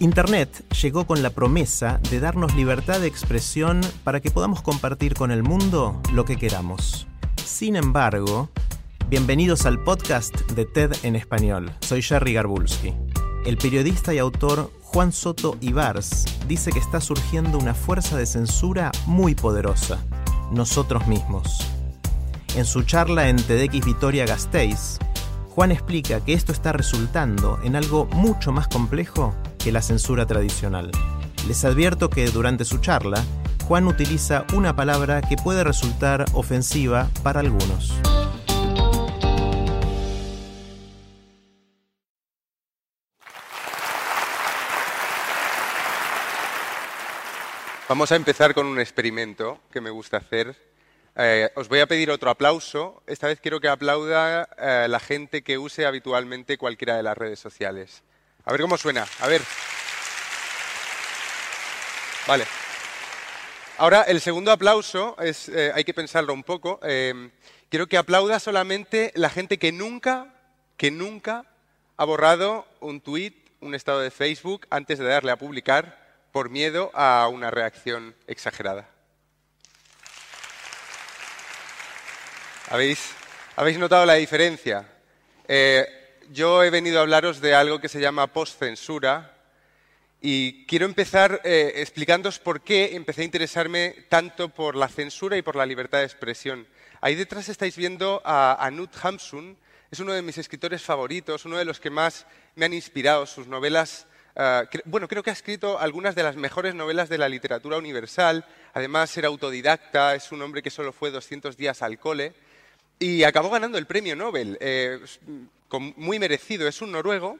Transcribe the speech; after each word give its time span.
Internet 0.00 0.64
llegó 0.80 1.06
con 1.06 1.22
la 1.22 1.28
promesa 1.28 2.00
de 2.10 2.20
darnos 2.20 2.54
libertad 2.54 3.00
de 3.00 3.06
expresión 3.06 3.82
para 4.02 4.20
que 4.20 4.30
podamos 4.30 4.62
compartir 4.62 5.12
con 5.12 5.30
el 5.30 5.42
mundo 5.42 6.00
lo 6.14 6.24
que 6.24 6.38
queramos. 6.38 7.06
Sin 7.36 7.76
embargo, 7.76 8.48
bienvenidos 9.10 9.66
al 9.66 9.84
podcast 9.84 10.34
de 10.52 10.64
TED 10.64 10.92
en 11.02 11.16
español. 11.16 11.70
Soy 11.80 12.00
Jerry 12.00 12.32
Garbulski. 12.32 12.94
El 13.44 13.58
periodista 13.58 14.14
y 14.14 14.18
autor 14.18 14.72
Juan 14.80 15.12
Soto 15.12 15.58
Ibars 15.60 16.24
dice 16.48 16.72
que 16.72 16.78
está 16.78 17.02
surgiendo 17.02 17.58
una 17.58 17.74
fuerza 17.74 18.16
de 18.16 18.24
censura 18.24 18.92
muy 19.04 19.34
poderosa, 19.34 19.98
nosotros 20.50 21.06
mismos. 21.08 21.58
En 22.56 22.64
su 22.64 22.84
charla 22.84 23.28
en 23.28 23.36
TEDx 23.36 23.84
Vitoria 23.84 24.24
Gasteiz, 24.24 24.98
Juan 25.50 25.72
explica 25.72 26.24
que 26.24 26.32
esto 26.32 26.52
está 26.52 26.72
resultando 26.72 27.58
en 27.62 27.76
algo 27.76 28.06
mucho 28.06 28.50
más 28.50 28.66
complejo 28.66 29.34
que 29.62 29.72
la 29.72 29.82
censura 29.82 30.26
tradicional. 30.26 30.90
Les 31.46 31.64
advierto 31.64 32.10
que 32.10 32.26
durante 32.26 32.64
su 32.64 32.78
charla, 32.78 33.22
Juan 33.66 33.86
utiliza 33.86 34.44
una 34.54 34.74
palabra 34.74 35.22
que 35.22 35.36
puede 35.36 35.62
resultar 35.62 36.24
ofensiva 36.32 37.08
para 37.22 37.40
algunos. 37.40 37.94
Vamos 47.88 48.12
a 48.12 48.16
empezar 48.16 48.54
con 48.54 48.66
un 48.66 48.78
experimento 48.78 49.58
que 49.72 49.80
me 49.80 49.90
gusta 49.90 50.18
hacer. 50.18 50.54
Eh, 51.16 51.50
os 51.56 51.68
voy 51.68 51.80
a 51.80 51.86
pedir 51.86 52.10
otro 52.10 52.30
aplauso. 52.30 53.02
Esta 53.08 53.26
vez 53.26 53.40
quiero 53.40 53.60
que 53.60 53.68
aplauda 53.68 54.48
eh, 54.58 54.86
la 54.88 55.00
gente 55.00 55.42
que 55.42 55.58
use 55.58 55.86
habitualmente 55.86 56.56
cualquiera 56.56 56.96
de 56.96 57.02
las 57.02 57.18
redes 57.18 57.40
sociales. 57.40 58.04
A 58.50 58.52
ver 58.52 58.62
cómo 58.62 58.76
suena. 58.76 59.06
A 59.20 59.28
ver. 59.28 59.42
Vale. 62.26 62.44
Ahora, 63.78 64.02
el 64.02 64.20
segundo 64.20 64.50
aplauso 64.50 65.16
es, 65.20 65.48
eh, 65.50 65.70
hay 65.72 65.84
que 65.84 65.94
pensarlo 65.94 66.34
un 66.34 66.42
poco. 66.42 66.80
Eh, 66.82 67.30
quiero 67.68 67.86
que 67.86 67.96
aplauda 67.96 68.40
solamente 68.40 69.12
la 69.14 69.30
gente 69.30 69.60
que 69.60 69.70
nunca, 69.70 70.34
que 70.76 70.90
nunca 70.90 71.44
ha 71.96 72.04
borrado 72.04 72.66
un 72.80 73.00
tweet, 73.00 73.34
un 73.60 73.76
estado 73.76 74.00
de 74.00 74.10
Facebook 74.10 74.66
antes 74.68 74.98
de 74.98 75.04
darle 75.04 75.30
a 75.30 75.36
publicar 75.36 76.26
por 76.32 76.50
miedo 76.50 76.90
a 76.92 77.28
una 77.28 77.52
reacción 77.52 78.16
exagerada. 78.26 78.88
¿Habéis, 82.68 83.12
¿habéis 83.54 83.78
notado 83.78 84.04
la 84.06 84.14
diferencia? 84.14 84.88
Eh, 85.46 85.99
yo 86.32 86.62
he 86.62 86.70
venido 86.70 86.98
a 86.98 87.02
hablaros 87.02 87.40
de 87.40 87.54
algo 87.54 87.80
que 87.80 87.88
se 87.88 88.00
llama 88.00 88.28
postcensura 88.28 89.36
y 90.20 90.64
quiero 90.66 90.86
empezar 90.86 91.40
eh, 91.42 91.84
por 92.44 92.60
qué 92.60 92.94
empecé 92.94 93.22
a 93.22 93.24
interesarme 93.24 94.06
tanto 94.08 94.48
por 94.48 94.76
la 94.76 94.86
censura 94.86 95.36
y 95.36 95.42
por 95.42 95.56
la 95.56 95.66
libertad 95.66 95.98
de 95.98 96.04
expresión. 96.04 96.68
Ahí 97.00 97.16
detrás 97.16 97.48
estáis 97.48 97.76
viendo 97.76 98.22
a 98.24 98.64
Anut 98.64 98.94
Hamsun, 99.02 99.56
es 99.90 99.98
uno 99.98 100.12
de 100.12 100.22
mis 100.22 100.38
escritores 100.38 100.82
favoritos, 100.82 101.46
uno 101.46 101.58
de 101.58 101.64
los 101.64 101.80
que 101.80 101.90
más 101.90 102.26
me 102.54 102.66
han 102.66 102.74
inspirado. 102.74 103.26
Sus 103.26 103.46
novelas 103.46 104.06
Uh, 104.36 104.64
bueno, 104.84 105.08
creo 105.08 105.24
que 105.24 105.30
ha 105.30 105.32
escrito 105.32 105.80
algunas 105.80 106.14
de 106.14 106.22
las 106.22 106.36
mejores 106.36 106.74
novelas 106.74 107.08
de 107.08 107.18
la 107.18 107.28
literatura 107.28 107.76
universal. 107.76 108.46
Además, 108.72 109.14
era 109.18 109.26
autodidacta, 109.26 110.14
es 110.14 110.30
un 110.30 110.40
hombre 110.40 110.62
que 110.62 110.70
solo 110.70 110.92
fue 110.92 111.10
200 111.10 111.56
días 111.56 111.82
al 111.82 111.98
cole 111.98 112.32
y 113.02 113.24
acabó 113.24 113.48
ganando 113.48 113.78
el 113.78 113.86
premio 113.86 114.14
Nobel, 114.14 114.58
eh, 114.60 115.00
muy 115.96 116.18
merecido. 116.18 116.68
Es 116.68 116.82
un 116.82 116.92
noruego, 116.92 117.38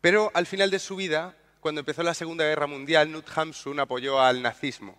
pero 0.00 0.30
al 0.32 0.46
final 0.46 0.70
de 0.70 0.78
su 0.78 0.94
vida, 0.94 1.36
cuando 1.58 1.80
empezó 1.80 2.04
la 2.04 2.14
Segunda 2.14 2.44
Guerra 2.44 2.68
Mundial, 2.68 3.08
Knut 3.08 3.28
Hamsun 3.34 3.80
apoyó 3.80 4.20
al 4.20 4.40
nazismo. 4.40 4.96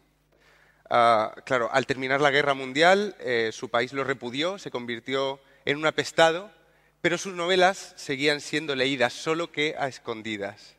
Uh, 0.90 1.32
claro, 1.46 1.70
al 1.72 1.86
terminar 1.86 2.20
la 2.20 2.32
Guerra 2.32 2.54
Mundial, 2.54 3.16
eh, 3.22 3.52
su 3.54 3.70
país 3.70 3.94
lo 3.94 4.04
repudió, 4.04 4.60
se 4.60 4.72
convirtió 4.72 5.40
en 5.64 5.78
un 5.78 5.86
apestado, 5.86 6.52
pero 7.02 7.18
sus 7.18 7.34
novelas 7.34 7.94
seguían 7.96 8.42
siendo 8.42 8.76
leídas, 8.76 9.14
solo 9.14 9.54
que 9.54 9.76
a 9.80 9.88
escondidas. 9.88 10.76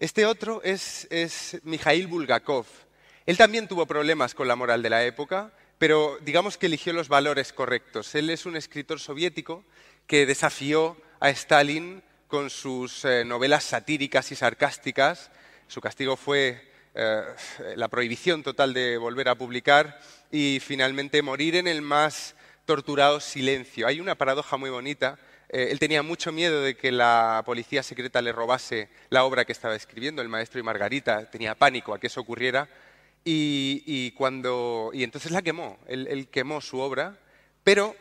Este 0.00 0.24
otro 0.24 0.62
es, 0.64 1.06
es 1.10 1.60
Mikhail 1.62 2.06
Bulgakov. 2.06 2.64
Él 3.26 3.36
también 3.36 3.68
tuvo 3.68 3.84
problemas 3.84 4.34
con 4.34 4.48
la 4.48 4.56
moral 4.56 4.82
de 4.82 4.90
la 4.90 5.04
época, 5.04 5.52
pero 5.82 6.16
digamos 6.20 6.58
que 6.58 6.66
eligió 6.66 6.92
los 6.92 7.08
valores 7.08 7.52
correctos. 7.52 8.14
Él 8.14 8.30
es 8.30 8.46
un 8.46 8.54
escritor 8.54 9.00
soviético 9.00 9.64
que 10.06 10.26
desafió 10.26 10.96
a 11.18 11.28
Stalin 11.30 12.04
con 12.28 12.50
sus 12.50 13.04
eh, 13.04 13.24
novelas 13.24 13.64
satíricas 13.64 14.30
y 14.30 14.36
sarcásticas. 14.36 15.32
Su 15.66 15.80
castigo 15.80 16.16
fue 16.16 16.70
eh, 16.94 17.22
la 17.74 17.88
prohibición 17.88 18.44
total 18.44 18.74
de 18.74 18.96
volver 18.96 19.28
a 19.28 19.34
publicar 19.34 19.98
y 20.30 20.60
finalmente 20.60 21.20
morir 21.20 21.56
en 21.56 21.66
el 21.66 21.82
más 21.82 22.36
torturado 22.64 23.18
silencio. 23.18 23.88
Hay 23.88 23.98
una 23.98 24.14
paradoja 24.14 24.56
muy 24.56 24.70
bonita 24.70 25.18
eh, 25.52 25.68
él 25.70 25.78
tenía 25.78 26.02
mucho 26.02 26.32
miedo 26.32 26.62
de 26.62 26.76
que 26.76 26.90
la 26.90 27.42
policía 27.44 27.82
secreta 27.82 28.22
le 28.22 28.32
robase 28.32 28.88
la 29.10 29.24
obra 29.24 29.44
que 29.44 29.52
estaba 29.52 29.76
escribiendo, 29.76 30.22
El 30.22 30.30
Maestro 30.30 30.58
y 30.58 30.62
Margarita. 30.62 31.30
Tenía 31.30 31.54
pánico 31.54 31.92
a 31.92 32.00
que 32.00 32.06
eso 32.06 32.22
ocurriera. 32.22 32.68
Y, 33.24 34.10
cuando, 34.12 34.90
y 34.92 35.04
entonces 35.04 35.30
la 35.30 35.42
quemó. 35.42 35.78
Él, 35.86 36.28
quemó 36.30 36.60
su 36.60 36.80
obra, 36.80 37.18
pero 37.62 37.94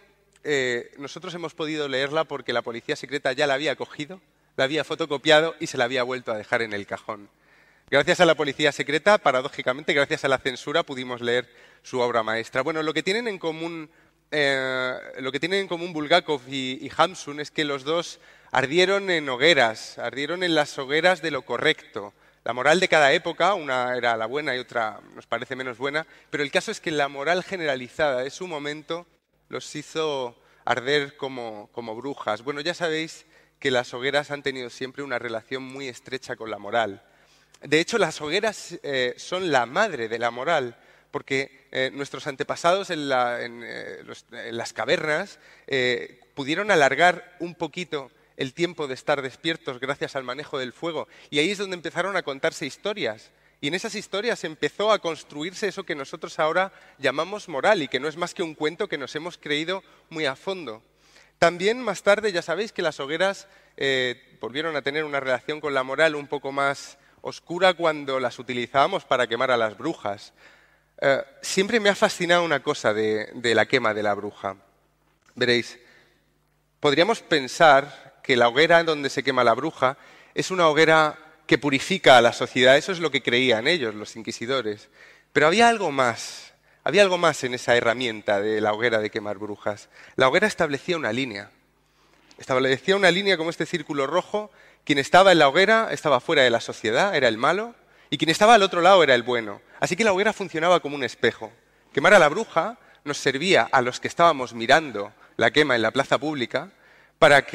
eh, 0.43 0.91
nosotros 0.97 1.33
hemos 1.35 1.53
podido 1.53 1.87
leerla 1.87 2.23
porque 2.23 2.53
la 2.53 2.63
policía 2.63 2.95
secreta 2.95 3.31
ya 3.33 3.45
la 3.45 3.53
había 3.53 3.75
cogido, 3.75 4.19
la 4.57 4.63
había 4.63 4.83
fotocopiado 4.83 5.55
y 5.59 5.67
se 5.67 5.77
la 5.77 5.83
había 5.83 6.03
vuelto 6.03 6.31
a 6.31 6.37
dejar 6.37 6.61
en 6.61 6.73
el 6.73 6.87
cajón. 6.87 7.29
Gracias 7.89 8.19
a 8.21 8.25
la 8.25 8.35
policía 8.35 8.71
secreta, 8.71 9.17
paradójicamente, 9.17 9.93
gracias 9.93 10.25
a 10.25 10.29
la 10.29 10.39
censura, 10.39 10.83
pudimos 10.83 11.21
leer 11.21 11.47
su 11.83 11.99
obra 11.99 12.23
maestra. 12.23 12.63
Bueno, 12.63 12.81
lo 12.81 12.93
que 12.93 13.03
tienen 13.03 13.27
en 13.27 13.37
común 13.37 13.89
eh, 14.33 14.97
lo 15.19 15.31
que 15.33 15.41
tienen 15.41 15.59
en 15.59 15.67
común 15.67 15.91
Bulgakov 15.91 16.41
y, 16.47 16.89
Hamsun 16.95 17.41
es 17.41 17.51
que 17.51 17.65
los 17.65 17.83
dos 17.83 18.21
ardieron 18.51 19.09
en 19.09 19.27
hogueras, 19.27 19.97
ardieron 19.99 20.41
en 20.43 20.55
las 20.55 20.77
hogueras 20.77 21.21
de 21.21 21.31
lo 21.31 21.41
correcto. 21.41 22.13
La 22.43 22.53
moral 22.53 22.79
de 22.79 22.87
cada 22.87 23.13
época, 23.13 23.53
una 23.53 23.95
era 23.95 24.17
la 24.17 24.25
buena 24.25 24.55
y 24.55 24.59
otra 24.59 24.99
nos 25.13 25.27
parece 25.27 25.55
menos 25.55 25.77
buena, 25.77 26.07
pero 26.31 26.41
el 26.41 26.49
caso 26.49 26.71
es 26.71 26.81
que 26.81 26.89
la 26.89 27.07
moral 27.07 27.43
generalizada 27.43 28.23
de 28.23 28.31
su 28.31 28.47
momento 28.47 29.05
los 29.47 29.75
hizo 29.75 30.35
arder 30.65 31.17
como, 31.17 31.69
brujas. 31.95 32.43
Bueno, 32.43 32.61
ya 32.61 32.73
sabéis 32.73 33.27
que 33.59 33.69
las 33.69 33.93
hogueras 33.93 34.31
han 34.31 34.41
tenido 34.41 34.71
siempre 34.71 35.03
una 35.03 35.19
relación 35.19 35.61
muy 35.61 35.87
estrecha 35.87 36.35
con 36.35 36.49
la 36.49 36.57
moral. 36.57 37.03
De 37.61 37.79
hecho, 37.79 37.99
las 37.99 38.19
hogueras 38.21 38.79
eh, 38.81 39.13
son 39.17 39.51
la 39.51 39.67
madre 39.67 40.07
de 40.07 40.17
la 40.17 40.31
moral 40.31 40.75
porque 41.11 41.67
eh, 41.71 41.91
nuestros 41.93 42.25
antepasados 42.25 42.89
en, 42.89 43.01
eh, 43.11 44.03
las 44.51 44.73
cavernas 44.73 45.37
pudieron 46.33 46.71
alargar 46.71 47.35
un 47.39 47.53
poquito 47.53 48.09
el 48.41 48.53
tiempo 48.53 48.87
de 48.87 48.95
estar 48.95 49.21
despiertos 49.21 49.79
gracias 49.79 50.15
al 50.15 50.23
manejo 50.23 50.57
del 50.57 50.73
fuego. 50.73 51.07
Y 51.29 51.39
ahí 51.39 51.51
es 51.51 51.57
donde 51.57 51.75
empezaron 51.75 52.17
a 52.17 52.23
contarse 52.23 52.65
historias. 52.65 53.31
Y 53.61 53.67
en 53.67 53.75
esas 53.75 53.93
historias 53.93 54.43
empezó 54.43 54.91
a 54.91 54.99
construirse 54.99 55.67
eso 55.67 55.83
que 55.83 55.93
nosotros 55.93 56.39
ahora 56.39 56.73
llamamos 56.97 57.47
moral 57.47 57.83
y 57.83 57.87
que 57.87 57.99
no 57.99 58.07
es 58.07 58.17
más 58.17 58.33
que 58.33 58.41
un 58.41 58.55
cuento 58.55 58.87
que 58.87 58.97
nos 58.97 59.15
hemos 59.15 59.37
creído 59.37 59.83
muy 60.09 60.25
a 60.25 60.35
fondo. 60.35 60.81
También 61.37 61.79
más 61.79 62.01
tarde 62.01 62.31
ya 62.31 62.41
sabéis 62.41 62.71
que 62.71 62.81
las 62.81 62.99
hogueras 62.99 63.47
volvieron 64.39 64.75
a 64.75 64.81
tener 64.81 65.03
una 65.03 65.19
relación 65.19 65.61
con 65.61 65.73
la 65.73 65.83
moral 65.83 66.15
un 66.15 66.27
poco 66.27 66.51
más 66.51 66.97
oscura 67.21 67.75
cuando 67.75 68.19
las 68.19 68.39
utilizábamos 68.39 69.05
para 69.05 69.27
quemar 69.27 69.51
a 69.51 69.57
las 69.57 69.77
brujas. 69.77 70.33
Eh, 70.99 71.23
siempre 71.41 71.79
me 71.79 71.89
ha 71.89 71.95
fascinado 71.95 72.43
una 72.43 72.61
cosa 72.61 72.93
de, 72.93 73.31
la 73.33 73.65
quema 73.65 73.93
de 73.93 74.03
la 74.03 74.13
bruja. 74.13 74.55
Veréis, 75.35 75.79
podríamos 76.79 77.21
pensar 77.21 78.10
que 78.31 78.37
la 78.37 78.47
hoguera 78.47 78.81
donde 78.85 79.09
se 79.09 79.23
quema 79.23 79.43
la 79.43 79.53
bruja 79.53 79.97
es 80.35 80.51
una 80.51 80.69
hoguera 80.69 81.19
que 81.47 81.57
purifica 81.57 82.17
a 82.17 82.21
la 82.21 82.31
sociedad. 82.31 82.77
Eso 82.77 82.93
es 82.93 83.01
lo 83.01 83.11
que 83.11 83.21
creían 83.21 83.67
ellos, 83.67 83.93
los 83.93 84.15
inquisidores. 84.15 84.87
Pero 85.33 85.47
había 85.47 85.67
algo 85.67 85.91
más. 85.91 86.53
Había 86.85 87.01
algo 87.01 87.17
más 87.17 87.43
en 87.43 87.55
esa 87.55 87.75
herramienta 87.75 88.39
de 88.39 88.61
la 88.61 88.71
hoguera 88.71 88.99
de 88.99 89.09
quemar 89.09 89.37
brujas. 89.37 89.89
La 90.15 90.29
hoguera 90.29 90.47
establecía 90.47 90.95
una 90.95 91.11
línea. 91.11 91.51
Establecía 92.37 92.95
una 92.95 93.11
línea 93.11 93.35
como 93.35 93.49
este 93.49 93.65
círculo 93.65 94.07
rojo. 94.07 94.49
Quien 94.85 94.97
estaba 94.97 95.33
en 95.33 95.39
la 95.39 95.49
hoguera 95.49 95.89
estaba 95.91 96.21
fuera 96.21 96.43
de 96.43 96.51
la 96.51 96.61
sociedad, 96.61 97.13
era 97.13 97.27
el 97.27 97.37
malo, 97.37 97.75
y 98.09 98.17
quien 98.17 98.29
estaba 98.29 98.53
al 98.53 98.63
otro 98.63 98.79
lado 98.79 99.03
era 99.03 99.13
el 99.13 99.23
bueno. 99.23 99.59
Así 99.81 99.97
que 99.97 100.05
la 100.05 100.13
hoguera 100.13 100.31
funcionaba 100.31 100.79
como 100.79 100.95
un 100.95 101.03
espejo. 101.03 101.51
Quemar 101.91 102.13
a 102.13 102.19
la 102.19 102.29
bruja 102.29 102.77
nos 103.03 103.17
servía 103.17 103.67
a 103.69 103.81
los 103.81 103.99
que 103.99 104.07
estábamos 104.07 104.53
mirando 104.53 105.11
la 105.35 105.51
quema 105.51 105.75
en 105.75 105.81
la 105.81 105.91
plaza 105.91 106.17
pública 106.17 106.71
para, 107.21 107.45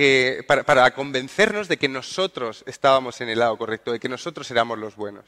para 0.65 0.95
convencernos 0.95 1.67
de 1.67 1.77
que 1.77 1.89
nosotros 1.89 2.63
estábamos 2.69 3.21
en 3.21 3.29
el 3.29 3.41
lado 3.41 3.59
correcto, 3.59 3.91
de 3.91 3.99
que 3.99 4.09
nosotros 4.09 4.49
éramos 4.53 4.79
los 4.79 4.95
buenos. 4.95 5.25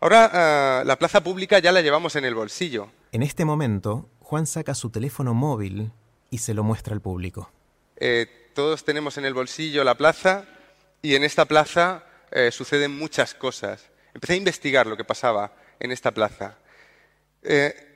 Ahora 0.00 0.30
ah, 0.32 0.82
la 0.84 0.98
plaza 0.98 1.22
pública 1.22 1.60
ya 1.60 1.70
la 1.70 1.80
llevamos 1.80 2.16
en 2.16 2.24
el 2.24 2.34
bolsillo. 2.34 2.90
En 3.12 3.22
este 3.22 3.44
momento, 3.44 4.08
Juan 4.18 4.48
saca 4.48 4.74
su 4.74 4.90
teléfono 4.90 5.32
móvil 5.32 5.92
y 6.28 6.38
se 6.38 6.54
lo 6.54 6.64
muestra 6.64 6.92
al 6.92 7.00
público. 7.00 7.52
Eh, 7.98 8.50
todos 8.52 8.84
tenemos 8.84 9.16
en 9.16 9.26
el 9.26 9.34
bolsillo 9.34 9.84
la 9.84 9.94
plaza 9.94 10.44
y 11.00 11.14
en 11.14 11.22
esta 11.22 11.44
plaza 11.44 12.04
eh, 12.32 12.50
suceden 12.50 12.98
muchas 12.98 13.32
cosas. 13.32 13.90
Empecé 14.12 14.32
a 14.32 14.36
investigar 14.38 14.88
lo 14.88 14.96
que 14.96 15.04
pasaba 15.04 15.52
en 15.78 15.92
esta 15.92 16.10
plaza. 16.10 16.58
Eh, 17.44 17.91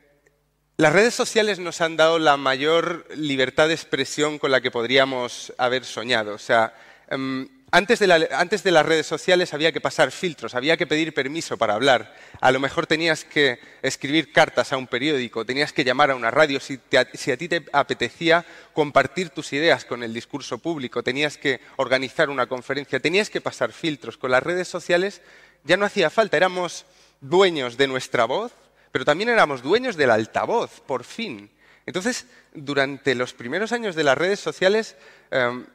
las 0.78 0.92
redes 0.92 1.14
sociales 1.14 1.58
nos 1.58 1.80
han 1.80 1.96
dado 1.96 2.18
la 2.18 2.36
mayor 2.36 3.06
libertad 3.16 3.68
de 3.68 3.74
expresión 3.74 4.38
con 4.38 4.50
la 4.50 4.60
que 4.60 4.70
podríamos 4.70 5.54
haber 5.56 5.86
soñado. 5.86 6.34
O 6.34 6.38
sea, 6.38 6.74
em, 7.08 7.48
antes 7.70 7.98
de, 7.98 8.06
las 8.06 8.86
redes 8.86 9.06
sociales 9.06 9.54
había 9.54 9.72
que 9.72 9.80
pasar 9.80 10.12
filtros, 10.12 10.54
había 10.54 10.76
que 10.76 10.86
pedir 10.86 11.14
permiso 11.14 11.56
para 11.56 11.74
hablar. 11.74 12.14
A 12.42 12.52
lo 12.52 12.60
mejor 12.60 12.86
tenías 12.86 13.24
que 13.24 13.58
escribir 13.80 14.32
cartas 14.32 14.70
a 14.72 14.76
un 14.76 14.86
periódico, 14.86 15.46
tenías 15.46 15.72
que 15.72 15.82
llamar 15.82 16.10
a 16.10 16.14
una 16.14 16.30
radio 16.30 16.60
si, 16.60 16.78
si, 17.14 17.30
a 17.30 17.36
ti 17.38 17.48
te 17.48 17.64
apetecía 17.72 18.44
compartir 18.74 19.30
tus 19.30 19.54
ideas 19.54 19.86
con 19.86 20.02
el 20.02 20.12
discurso 20.12 20.58
público, 20.58 21.02
tenías 21.02 21.38
que 21.38 21.60
organizar 21.76 22.28
una 22.28 22.46
conferencia, 22.46 23.00
tenías 23.00 23.30
que 23.30 23.40
pasar 23.40 23.72
filtros. 23.72 24.18
Con 24.18 24.30
las 24.30 24.42
redes 24.42 24.68
sociales 24.68 25.22
ya 25.64 25.78
no 25.78 25.86
hacía 25.86 26.10
falta, 26.10 26.36
éramos 26.36 26.84
dueños 27.22 27.78
de 27.78 27.88
nuestra 27.88 28.26
voz, 28.26 28.52
pero 28.96 29.04
también 29.04 29.28
éramos 29.28 29.60
dueños 29.60 29.94
del 29.94 30.10
altavoz, 30.10 30.80
por 30.80 31.04
fin. 31.04 31.50
Entonces, 31.84 32.24
durante 32.54 33.14
los 33.14 33.34
primeros 33.34 33.72
años 33.72 33.94
de 33.94 34.04
las 34.04 34.16
redes 34.16 34.40
sociales, 34.40 34.96
em, 35.30 35.66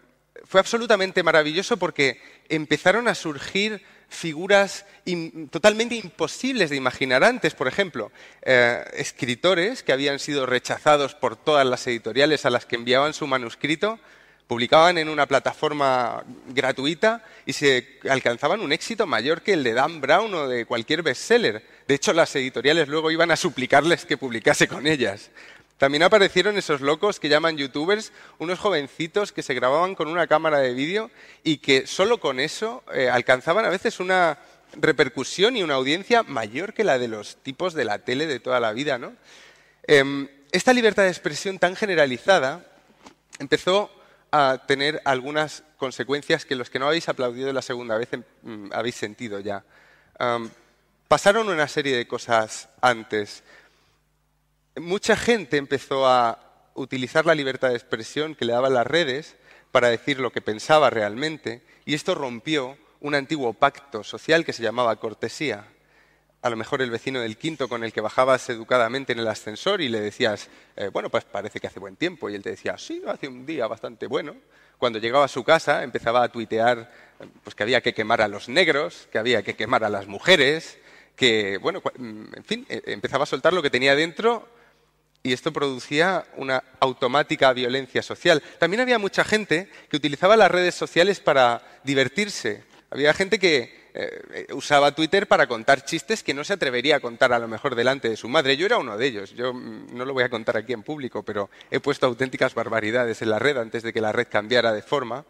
fue 0.43 0.59
absolutamente 0.59 1.21
maravilloso 1.21 1.77
porque 1.77 2.19
empezaron 2.49 3.07
a 3.07 3.13
surgir 3.13 3.83
figuras 4.09 4.87
totalmente 5.51 5.93
imposibles 5.93 6.71
de 6.71 6.77
imaginar 6.77 7.23
antes. 7.23 7.53
Por 7.53 7.67
ejemplo, 7.67 8.11
eh, 8.41 8.83
escritores 8.93 9.83
que 9.83 9.93
habían 9.93 10.17
sido 10.17 10.47
rechazados 10.47 11.13
por 11.13 11.35
todas 11.35 11.67
las 11.67 11.85
editoriales 11.85 12.47
a 12.47 12.49
las 12.49 12.65
que 12.65 12.75
enviaban 12.75 13.13
su 13.13 13.27
manuscrito, 13.27 13.99
publicaban 14.51 14.97
en 14.97 15.07
una 15.07 15.27
plataforma 15.27 16.25
gratuita 16.49 17.23
y 17.45 17.53
se 17.53 17.99
alcanzaban 18.09 18.59
un 18.59 18.73
éxito 18.73 19.07
mayor 19.07 19.43
que 19.43 19.53
el 19.53 19.63
de 19.63 19.71
Dan 19.71 20.01
Brown 20.01 20.33
o 20.33 20.45
de 20.49 20.65
cualquier 20.65 21.03
bestseller. 21.03 21.65
De 21.87 21.95
hecho, 21.95 22.11
las 22.11 22.35
editoriales 22.35 22.89
luego 22.89 23.11
iban 23.11 23.31
a 23.31 23.37
suplicarles 23.37 24.03
que 24.03 24.17
publicase 24.17 24.67
con 24.67 24.87
ellas. 24.87 25.29
También 25.77 26.03
aparecieron 26.03 26.57
esos 26.57 26.81
locos 26.81 27.17
que 27.17 27.29
llaman 27.29 27.55
youtubers, 27.55 28.11
unos 28.39 28.59
jovencitos 28.59 29.31
que 29.31 29.41
se 29.41 29.53
grababan 29.53 29.95
con 29.95 30.09
una 30.09 30.27
cámara 30.27 30.59
de 30.59 30.73
vídeo 30.73 31.11
y 31.45 31.59
que 31.59 31.87
solo 31.87 32.19
con 32.19 32.41
eso 32.41 32.83
eh, 32.93 33.09
alcanzaban 33.09 33.63
a 33.63 33.69
veces 33.69 34.01
una 34.01 34.37
repercusión 34.73 35.55
y 35.55 35.63
una 35.63 35.75
audiencia 35.75 36.23
mayor 36.23 36.73
que 36.73 36.83
la 36.83 36.99
de 36.99 37.07
los 37.07 37.37
tipos 37.37 37.73
de 37.73 37.85
la 37.85 37.99
tele 37.99 38.27
de 38.27 38.41
toda 38.41 38.59
la 38.59 38.73
vida. 38.73 38.99
Em, 39.87 40.27
esta 40.51 40.73
libertad 40.73 41.03
de 41.03 41.09
expresión 41.09 41.57
tan 41.57 41.77
generalizada 41.77 42.65
empezó 43.39 43.89
a 44.31 44.63
tener 44.65 45.01
algunas 45.05 45.63
consecuencias 45.77 46.45
que 46.45 46.55
los 46.55 46.69
que 46.69 46.79
no 46.79 46.87
habéis 46.87 47.09
aplaudido 47.09 47.51
la 47.51 47.61
segunda 47.61 47.97
vez 47.97 48.09
em, 48.13 48.23
mm, 48.43 48.73
habéis 48.73 48.95
sentido 48.95 49.39
ya. 49.39 49.63
pasaron 51.07 51.49
una 51.49 51.67
serie 51.67 51.97
de 51.97 52.07
cosas 52.07 52.69
antes 52.79 53.43
mucha 54.79 55.15
gente 55.15 55.57
empezó 55.57 56.07
a 56.07 56.39
utilizar 56.75 57.25
la 57.25 57.35
libertad 57.35 57.69
de 57.69 57.75
expresión 57.75 58.35
que 58.35 58.45
le 58.45 58.53
daban 58.53 58.73
las 58.73 58.87
redes 58.87 59.35
para 59.71 59.89
decir 59.89 60.19
lo 60.19 60.31
que 60.31 60.41
pensaba 60.41 60.89
realmente, 60.89 61.61
y 61.85 61.93
esto 61.93 62.15
rompió 62.15 62.77
un 62.99 63.15
antiguo 63.15 63.53
pacto 63.53 64.03
social 64.03 64.45
que 64.45 64.53
se 64.53 64.63
llamaba 64.63 64.95
cortesía. 64.97 65.65
A 66.43 66.49
lo 66.49 66.55
mejor 66.55 66.81
el 66.81 66.89
vecino 66.89 67.19
del 67.19 67.37
quinto 67.37 67.67
con 67.69 67.83
el 67.83 67.93
que 67.93 68.01
bajabas 68.01 68.49
educadamente 68.49 69.13
en 69.13 69.19
el 69.19 69.27
ascensor 69.27 69.79
y 69.79 69.89
le 69.89 69.99
decías, 69.99 70.49
eh, 70.75 70.89
bueno, 70.91 71.09
pues 71.09 71.23
parece 71.23 71.59
que 71.59 71.67
hace 71.67 71.79
buen 71.79 71.95
tiempo, 71.95 72.29
y 72.29 72.35
él 72.35 72.41
te 72.41 72.49
decía, 72.49 72.77
sí, 72.79 73.01
hace 73.05 73.27
un 73.27 73.45
día 73.45 73.67
bastante 73.67 74.07
bueno. 74.07 74.35
Cuando 74.79 74.97
llegaba 74.97 75.25
a 75.25 75.27
su 75.27 75.43
casa 75.43 75.83
empezaba 75.83 76.23
a 76.23 76.29
tuitear 76.29 76.91
pues, 77.43 77.53
que 77.55 77.61
había 77.61 77.81
que 77.81 77.93
quemar 77.93 78.21
a 78.23 78.27
los 78.27 78.49
negros, 78.49 79.07
que 79.11 79.19
había 79.19 79.43
que 79.43 79.55
quemar 79.55 79.83
a 79.83 79.89
las 79.89 80.07
mujeres, 80.07 80.79
que, 81.15 81.59
bueno, 81.59 81.83
en 81.95 82.43
fin, 82.43 82.65
e, 82.67 82.81
empezaba 82.87 83.25
a 83.25 83.27
soltar 83.27 83.53
lo 83.53 83.61
que 83.61 83.69
tenía 83.69 83.95
dentro 83.95 84.47
y 85.21 85.33
esto 85.33 85.53
producía 85.53 86.25
una 86.37 86.63
automática 86.79 87.53
violencia 87.53 88.01
social. 88.01 88.41
También 88.57 88.81
había 88.81 88.97
mucha 88.97 89.23
gente 89.23 89.69
que 89.89 89.97
utilizaba 89.97 90.35
las 90.35 90.49
redes 90.49 90.73
sociales 90.73 91.19
para 91.19 91.61
divertirse. 91.83 92.63
Había 92.89 93.13
gente 93.13 93.37
que 93.37 93.80
eh, 93.93 94.47
usaba 94.53 94.93
Twitter 94.93 95.27
para 95.27 95.47
contar 95.47 95.83
chistes 95.83 96.23
que 96.23 96.33
no 96.33 96.43
se 96.43 96.53
atrevería 96.53 96.97
a 96.97 96.99
contar 96.99 97.33
a 97.33 97.39
lo 97.39 97.47
mejor 97.47 97.75
delante 97.75 98.09
de 98.09 98.15
su 98.15 98.29
madre. 98.29 98.55
Yo 98.55 98.65
era 98.65 98.77
uno 98.77 98.97
de 98.97 99.05
ellos. 99.05 99.33
Yo 99.35 99.53
mm, 99.53 99.95
no 99.95 100.05
lo 100.05 100.13
voy 100.13 100.23
a 100.23 100.29
contar 100.29 100.57
aquí 100.57 100.73
en 100.73 100.83
público, 100.83 101.23
pero 101.23 101.49
he 101.69 101.79
puesto 101.79 102.05
auténticas 102.05 102.53
barbaridades 102.53 103.21
en 103.21 103.29
la 103.29 103.39
red 103.39 103.57
antes 103.57 103.83
de 103.83 103.91
que 103.91 104.01
la 104.01 104.11
red 104.11 104.27
cambiara 104.29 104.71
de 104.71 104.81
forma. 104.81 105.25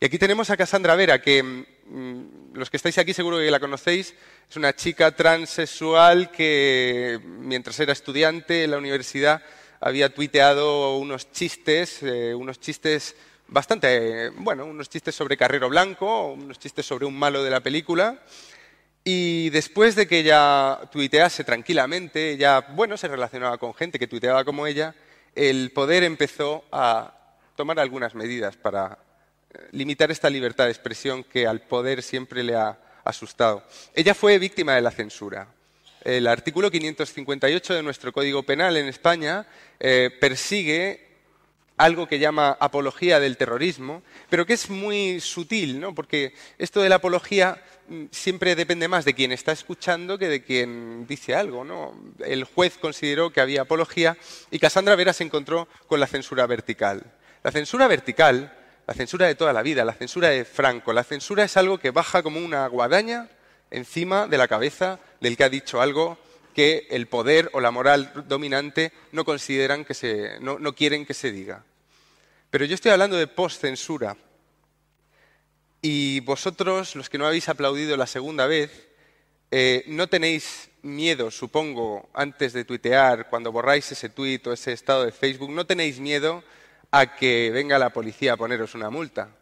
Y 0.00 0.06
aquí 0.06 0.18
tenemos 0.18 0.50
a 0.50 0.56
Cassandra 0.56 0.96
Vera, 0.96 1.22
que 1.22 1.42
mm, 1.42 2.54
los 2.54 2.70
que 2.70 2.76
estáis 2.76 2.98
aquí 2.98 3.14
seguro 3.14 3.38
que 3.38 3.50
la 3.50 3.60
conocéis. 3.60 4.14
Es 4.50 4.56
una 4.56 4.74
chica 4.74 5.12
transexual 5.12 6.30
que 6.30 7.20
mientras 7.24 7.78
era 7.78 7.92
estudiante 7.92 8.64
en 8.64 8.72
la 8.72 8.78
universidad 8.78 9.42
había 9.80 10.14
tuiteado 10.14 10.96
unos 10.98 11.30
chistes, 11.32 12.02
eh, 12.02 12.34
unos 12.34 12.60
chistes 12.60 13.16
bastante, 13.52 14.30
bueno, 14.30 14.64
unos 14.64 14.88
chistes 14.88 15.14
sobre 15.14 15.36
Carrero 15.36 15.68
Blanco, 15.68 16.32
unos 16.32 16.58
chistes 16.58 16.86
sobre 16.86 17.04
un 17.04 17.18
malo 17.18 17.44
de 17.44 17.50
la 17.50 17.60
película. 17.60 18.18
Y 19.04 19.50
después 19.50 19.94
de 19.94 20.06
que 20.06 20.20
ella 20.20 20.80
tuitease 20.90 21.44
tranquilamente, 21.44 22.30
ella, 22.30 22.60
bueno, 22.60 22.96
se 22.96 23.08
relacionaba 23.08 23.58
con 23.58 23.74
gente 23.74 23.98
que 23.98 24.06
tuiteaba 24.06 24.44
como 24.44 24.66
ella, 24.66 24.94
el 25.34 25.70
poder 25.72 26.04
empezó 26.04 26.64
a 26.72 27.12
tomar 27.56 27.78
algunas 27.80 28.14
medidas 28.14 28.56
para 28.56 28.98
limitar 29.72 30.10
esta 30.10 30.30
libertad 30.30 30.64
de 30.64 30.70
expresión 30.70 31.24
que 31.24 31.46
al 31.46 31.60
poder 31.60 32.02
siempre 32.02 32.42
le 32.42 32.54
ha 32.54 32.78
asustado. 33.04 33.64
Ella 33.94 34.14
fue 34.14 34.38
víctima 34.38 34.74
de 34.74 34.82
la 34.82 34.90
censura. 34.90 35.48
El 36.02 36.26
artículo 36.26 36.70
558 36.70 37.74
de 37.74 37.82
nuestro 37.82 38.12
Código 38.12 38.42
Penal 38.44 38.76
en 38.76 38.86
España 38.86 39.46
eh, 39.78 40.10
persigue 40.20 41.11
algo 41.84 42.06
que 42.06 42.18
llama 42.18 42.56
apología 42.60 43.20
del 43.20 43.36
terrorismo, 43.36 44.02
pero 44.30 44.46
que 44.46 44.52
es 44.54 44.70
muy 44.70 45.20
sutil, 45.20 45.80
¿no? 45.80 45.94
porque 45.94 46.34
esto 46.58 46.80
de 46.80 46.88
la 46.88 46.96
apología 46.96 47.62
mm, 47.88 48.04
siempre 48.10 48.54
depende 48.54 48.88
más 48.88 49.04
de 49.04 49.14
quien 49.14 49.32
está 49.32 49.52
escuchando 49.52 50.18
que 50.18 50.28
de 50.28 50.42
quien 50.42 51.06
dice 51.06 51.34
algo. 51.34 51.64
¿no? 51.64 51.94
El 52.24 52.44
juez 52.44 52.78
consideró 52.78 53.32
que 53.32 53.40
había 53.40 53.62
apología 53.62 54.16
y 54.50 54.58
Cassandra 54.58 54.96
Vera 54.96 55.12
se 55.12 55.24
encontró 55.24 55.68
con 55.86 56.00
la 56.00 56.06
censura 56.06 56.46
vertical. 56.46 57.02
La 57.42 57.50
censura 57.50 57.88
vertical 57.88 58.58
la 58.86 58.94
censura 58.94 59.26
de 59.26 59.34
toda 59.34 59.52
la 59.52 59.62
vida, 59.62 59.84
la 59.84 59.94
censura 59.94 60.28
de 60.28 60.44
Franco. 60.44 60.92
La 60.92 61.04
censura 61.04 61.44
es 61.44 61.56
algo 61.56 61.78
que 61.78 61.90
baja 61.90 62.22
como 62.22 62.40
una 62.40 62.66
guadaña 62.66 63.28
encima 63.70 64.26
de 64.26 64.38
la 64.38 64.48
cabeza 64.48 64.98
del 65.20 65.36
que 65.36 65.44
ha 65.44 65.48
dicho 65.48 65.80
algo 65.80 66.18
que 66.54 66.86
el 66.90 67.06
poder 67.06 67.50
o 67.52 67.60
la 67.60 67.70
moral 67.70 68.12
dominante 68.28 68.92
no 69.12 69.24
consideran 69.24 69.84
que 69.84 69.94
se, 69.94 70.38
no, 70.40 70.58
quieren 70.74 71.06
que 71.06 71.14
se 71.14 71.32
diga. 71.32 71.64
Pero 72.52 72.66
yo 72.66 72.74
estoy 72.74 72.90
hablando 72.90 73.16
de 73.16 73.28
postcensura. 73.28 74.14
Y 75.80 76.20
vosotros, 76.20 76.94
los 76.94 77.08
que 77.08 77.16
no 77.16 77.26
habéis 77.26 77.48
aplaudido 77.48 77.96
la 77.96 78.06
segunda 78.06 78.46
vez, 78.46 78.90
eh, 79.50 79.84
no 79.86 80.06
tenéis 80.06 80.68
miedo, 80.82 81.30
supongo, 81.30 82.10
antes 82.12 82.52
de 82.52 82.66
tuitear, 82.66 83.30
cuando 83.30 83.52
borráis 83.52 83.90
ese 83.90 84.10
tuit 84.10 84.46
o 84.46 84.52
ese 84.52 84.72
estado 84.72 85.02
de 85.06 85.12
Facebook, 85.12 85.50
no 85.50 85.64
tenéis 85.64 85.98
miedo 85.98 86.44
a 86.90 87.16
que 87.16 87.50
venga 87.50 87.78
la 87.78 87.88
policía 87.88 88.34
a 88.34 88.36
poneros 88.36 88.74
una 88.74 88.90
multa. 88.90 89.34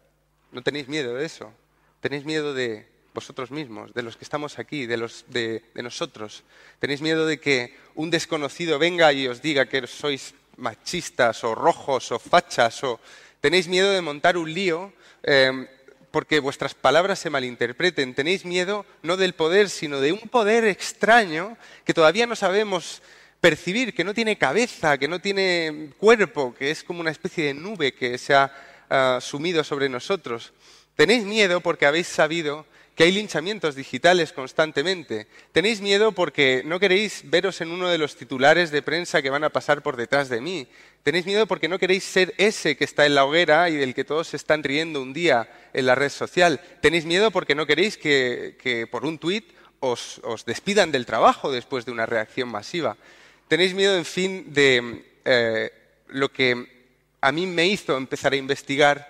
¿No 0.52 0.62
tenéis 0.62 0.86
miedo 0.86 1.16
de 1.16 1.26
eso? 1.26 1.52
¿Tenéis 1.98 2.24
miedo 2.24 2.54
de 2.54 2.86
vosotros 3.12 3.50
mismos, 3.50 3.92
de 3.92 4.04
los 4.04 4.16
que 4.16 4.22
estamos 4.22 4.60
aquí, 4.60 4.86
de, 4.86 4.98
los, 4.98 5.24
de, 5.26 5.64
nosotros? 5.74 6.44
¿Tenéis 6.78 7.02
miedo 7.02 7.26
de 7.26 7.40
que 7.40 7.76
un 7.96 8.08
desconocido 8.08 8.78
venga 8.78 9.12
y 9.12 9.26
os 9.26 9.42
diga 9.42 9.66
que 9.66 9.84
sois 9.88 10.32
machistas 10.60 11.42
o 11.44 11.54
rojos 11.54 12.12
o 12.12 12.18
fachas? 12.18 12.84
O... 12.84 13.00
¿Tenéis 13.40 13.66
miedo 13.68 13.90
de 13.90 14.00
montar 14.00 14.36
un 14.36 14.52
lío 14.52 14.92
em, 15.22 15.66
porque 16.10 16.40
vuestras 16.40 16.74
palabras 16.74 17.18
se 17.18 17.30
malinterpreten? 17.30 18.14
¿Tenéis 18.14 18.44
miedo 18.44 18.86
no 19.02 19.16
del 19.16 19.34
poder, 19.34 19.70
sino 19.70 20.00
de 20.00 20.12
un 20.12 20.28
poder 20.28 20.64
extraño 20.64 21.56
que 21.84 21.94
todavía 21.94 22.26
no 22.26 22.36
sabemos 22.36 23.02
percibir 23.40 23.94
que 23.94 24.04
no 24.04 24.14
tiene 24.14 24.36
cabeza, 24.36 24.98
que 24.98 25.08
no 25.08 25.18
tiene 25.18 25.90
cuerpo, 25.98 26.54
que 26.54 26.70
es 26.70 26.84
como 26.84 27.00
una 27.00 27.10
especie 27.10 27.46
de 27.46 27.54
nube 27.54 27.94
que 27.94 28.18
se 28.18 28.34
ha 28.34 28.52
ah, 28.90 29.18
sumido 29.20 29.64
sobre 29.64 29.88
nosotros. 29.88 30.52
Tenéis 30.94 31.24
miedo 31.24 31.60
porque 31.60 31.86
habéis 31.86 32.06
sabido 32.06 32.66
que 33.00 33.04
hay 33.04 33.12
linchamientos 33.12 33.76
digitales 33.76 34.30
constantemente. 34.30 35.26
Tenéis 35.52 35.80
miedo 35.80 36.12
porque 36.12 36.60
no 36.66 36.78
queréis 36.78 37.22
veros 37.24 37.62
en 37.62 37.70
uno 37.70 37.88
de 37.88 37.96
los 37.96 38.14
titulares 38.14 38.70
de 38.70 38.82
prensa 38.82 39.22
que 39.22 39.30
van 39.30 39.42
a 39.42 39.48
pasar 39.48 39.80
por 39.80 39.96
detrás 39.96 40.28
de 40.28 40.42
mí. 40.42 40.68
Tenéis 41.02 41.24
miedo 41.24 41.46
porque 41.46 41.66
no 41.66 41.78
queréis 41.78 42.04
ser 42.04 42.34
ese 42.36 42.76
que 42.76 42.84
está 42.84 43.06
en 43.06 43.14
la 43.14 43.24
hoguera 43.24 43.70
y 43.70 43.76
del 43.76 43.94
que 43.94 44.04
todos 44.04 44.28
se 44.28 44.36
están 44.36 44.62
riendo 44.62 45.00
un 45.00 45.14
día 45.14 45.48
en 45.72 45.86
la 45.86 45.94
red 45.94 46.10
social. 46.10 46.60
Tenéis 46.82 47.06
miedo 47.06 47.30
porque 47.30 47.54
no 47.54 47.64
queréis 47.64 47.96
que, 47.96 48.86
por 48.90 49.06
un 49.06 49.16
tuit 49.16 49.46
os, 49.78 50.20
despidan 50.44 50.92
del 50.92 51.06
trabajo 51.06 51.50
después 51.50 51.86
de 51.86 51.92
una 51.92 52.04
reacción 52.04 52.50
masiva. 52.50 52.98
Tenéis 53.48 53.72
miedo, 53.72 53.96
en 53.96 54.04
fin, 54.04 54.52
de 54.52 55.06
eh, 55.24 55.72
lo 56.08 56.30
que 56.30 56.84
a 57.22 57.32
mí 57.32 57.46
me 57.46 57.66
hizo 57.66 57.96
empezar 57.96 58.34
a 58.34 58.36
investigar 58.36 59.08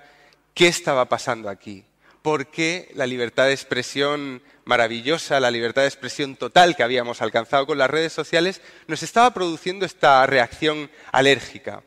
qué 0.54 0.68
estaba 0.68 1.06
pasando 1.06 1.48
aquí 1.48 1.84
por 2.22 2.48
qué 2.48 2.90
la 2.94 3.06
libertad 3.06 3.46
de 3.46 3.52
expresión 3.52 4.42
maravillosa, 4.64 5.40
la 5.40 5.50
libertad 5.50 5.82
de 5.82 5.88
expresión 5.88 6.36
total 6.36 6.76
que 6.76 6.82
habíamos 6.82 7.22
alcanzado 7.22 7.66
con 7.66 7.78
las 7.78 7.90
redes 7.90 8.12
sociales, 8.12 8.60
nos 8.86 9.02
estaba 9.02 9.32
produciendo 9.32 9.86
esta 9.86 10.24
reacción 10.26 10.90
alérgica. 11.12 11.82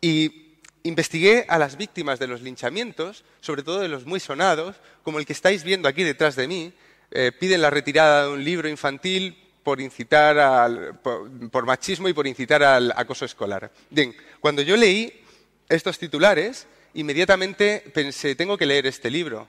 Y 0.00 0.54
investigué 0.82 1.46
a 1.48 1.58
las 1.58 1.76
víctimas 1.76 2.18
de 2.18 2.28
los 2.28 2.42
linchamientos, 2.42 3.24
sobre 3.40 3.62
todo 3.62 3.80
de 3.80 3.88
los 3.88 4.06
muy 4.06 4.20
sonados, 4.20 4.76
como 5.02 5.18
el 5.18 5.26
que 5.26 5.32
estáis 5.32 5.64
viendo 5.64 5.88
aquí 5.88 6.04
detrás 6.04 6.36
de 6.36 6.46
mí, 6.46 6.72
eh, 7.10 7.32
piden 7.32 7.62
la 7.62 7.70
retirada 7.70 8.24
de 8.24 8.32
un 8.32 8.44
libro 8.44 8.68
infantil 8.68 9.36
por 9.64 9.80
incitar 9.80 10.38
al, 10.38 10.98
por 11.00 11.66
machismo 11.66 12.08
y 12.08 12.12
por 12.12 12.26
incitar 12.26 12.62
al 12.62 12.92
acoso 12.96 13.24
escolar. 13.24 13.70
Bien, 13.90 14.14
cuando 14.40 14.62
yo 14.62 14.76
leí 14.76 15.12
estos 15.68 15.98
titulares, 15.98 16.66
inmediatamente 16.94 17.84
pensé, 17.92 18.34
tengo 18.34 18.56
que 18.56 18.66
leer 18.66 18.86
este 18.86 19.10
libro 19.10 19.48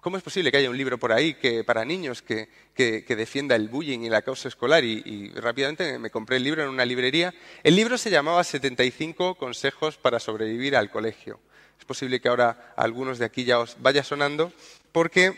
¿Cómo 0.00 0.16
es 0.16 0.22
posible 0.22 0.52
que 0.52 0.58
haya 0.58 0.70
un 0.70 0.76
libro 0.76 0.96
por 0.96 1.12
ahí 1.12 1.34
que, 1.34 1.64
para 1.64 1.84
niños 1.84 2.22
que, 2.22 2.48
defienda 2.76 3.56
el 3.56 3.68
bullying 3.68 4.00
y 4.00 4.08
la 4.08 4.22
causa 4.22 4.46
escolar? 4.46 4.84
Y, 4.84 5.30
rápidamente 5.30 5.98
me 5.98 6.10
compré 6.10 6.36
el 6.36 6.44
libro 6.44 6.62
en 6.62 6.68
una 6.68 6.84
librería. 6.84 7.34
El 7.64 7.74
libro 7.74 7.98
se 7.98 8.08
llamaba 8.08 8.44
75 8.44 9.34
consejos 9.34 9.96
para 9.96 10.20
sobrevivir 10.20 10.76
al 10.76 10.90
colegio. 10.90 11.40
Es 11.80 11.84
posible 11.84 12.20
que 12.20 12.28
ahora 12.28 12.74
algunos 12.76 13.18
de 13.18 13.24
aquí 13.24 13.44
ya 13.44 13.58
os 13.58 13.76
vaya 13.80 14.04
sonando 14.04 14.52
porque 14.92 15.36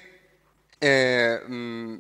eh, 0.79 1.41
mm, 1.49 1.95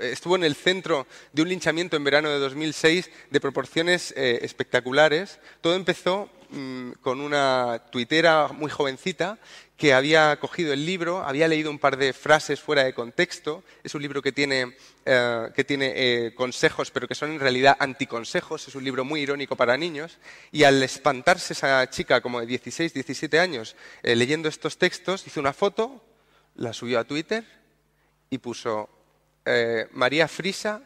estuvo 0.00 0.36
en 0.36 0.44
el 0.44 0.54
centro 0.54 1.06
de 1.34 1.42
un 1.42 1.50
linchamiento 1.50 1.96
en 1.96 2.04
verano 2.04 2.30
de 2.30 2.38
2006 2.38 3.10
de 3.30 3.40
proporciones 3.40 4.14
eh, 4.16 4.38
espectaculares. 4.40 5.40
Todo 5.60 5.74
empezó 5.74 6.30
mm, 6.52 6.92
con 7.00 7.20
una 7.20 7.82
tuitera 7.90 8.48
muy 8.48 8.70
jovencita 8.70 9.38
que 9.82 9.92
había 9.92 10.38
cogido 10.38 10.72
el 10.72 10.86
libro, 10.86 11.24
había 11.24 11.48
leído 11.48 11.68
un 11.68 11.80
par 11.80 11.96
de 11.96 12.12
frases 12.12 12.60
fuera 12.60 12.84
de 12.84 12.94
contexto. 12.94 13.64
Es 13.82 13.96
un 13.96 14.02
libro 14.02 14.22
que 14.22 14.30
tiene, 14.30 14.76
eh, 15.04 15.50
que 15.56 15.64
tiene 15.64 15.92
eh, 15.96 16.34
consejos, 16.36 16.92
pero 16.92 17.08
que 17.08 17.16
son 17.16 17.32
en 17.32 17.40
realidad 17.40 17.76
anticonsejos. 17.80 18.68
Es 18.68 18.76
un 18.76 18.84
libro 18.84 19.04
muy 19.04 19.22
irónico 19.22 19.56
para 19.56 19.76
niños. 19.76 20.18
Y 20.52 20.62
al 20.62 20.80
espantarse 20.84 21.54
esa 21.54 21.90
chica 21.90 22.20
como 22.20 22.38
de 22.38 22.46
16, 22.46 22.94
17 22.94 23.40
años 23.40 23.74
eh, 24.04 24.14
leyendo 24.14 24.48
estos 24.48 24.78
textos, 24.78 25.26
hizo 25.26 25.40
una 25.40 25.52
foto, 25.52 26.00
la 26.54 26.72
subió 26.72 27.00
a 27.00 27.04
Twitter 27.04 27.44
y 28.30 28.38
puso 28.38 28.88
María 29.90 30.28
Frisa, 30.28 30.80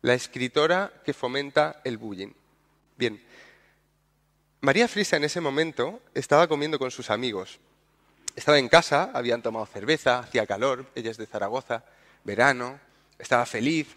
la 0.00 0.14
escritora 0.14 0.92
que 1.04 1.14
fomenta 1.14 1.80
el 1.84 1.96
bullying. 1.96 2.32
Bien, 2.98 3.22
María 4.62 4.88
Frisa 4.88 5.16
en 5.16 5.24
ese 5.24 5.42
momento 5.42 6.00
estaba 6.14 6.48
comiendo 6.48 6.78
con 6.78 6.90
sus 6.90 7.10
amigos 7.10 7.60
estaba 8.36 8.58
en 8.58 8.68
casa, 8.68 9.10
habían 9.14 9.42
tomado 9.42 9.66
cerveza, 9.66 10.20
hacía 10.20 10.46
calor, 10.46 10.86
ella 10.94 11.10
es 11.10 11.16
de 11.16 11.26
Zaragoza, 11.26 11.84
verano, 12.24 12.78
estaba 13.18 13.46
feliz, 13.46 13.88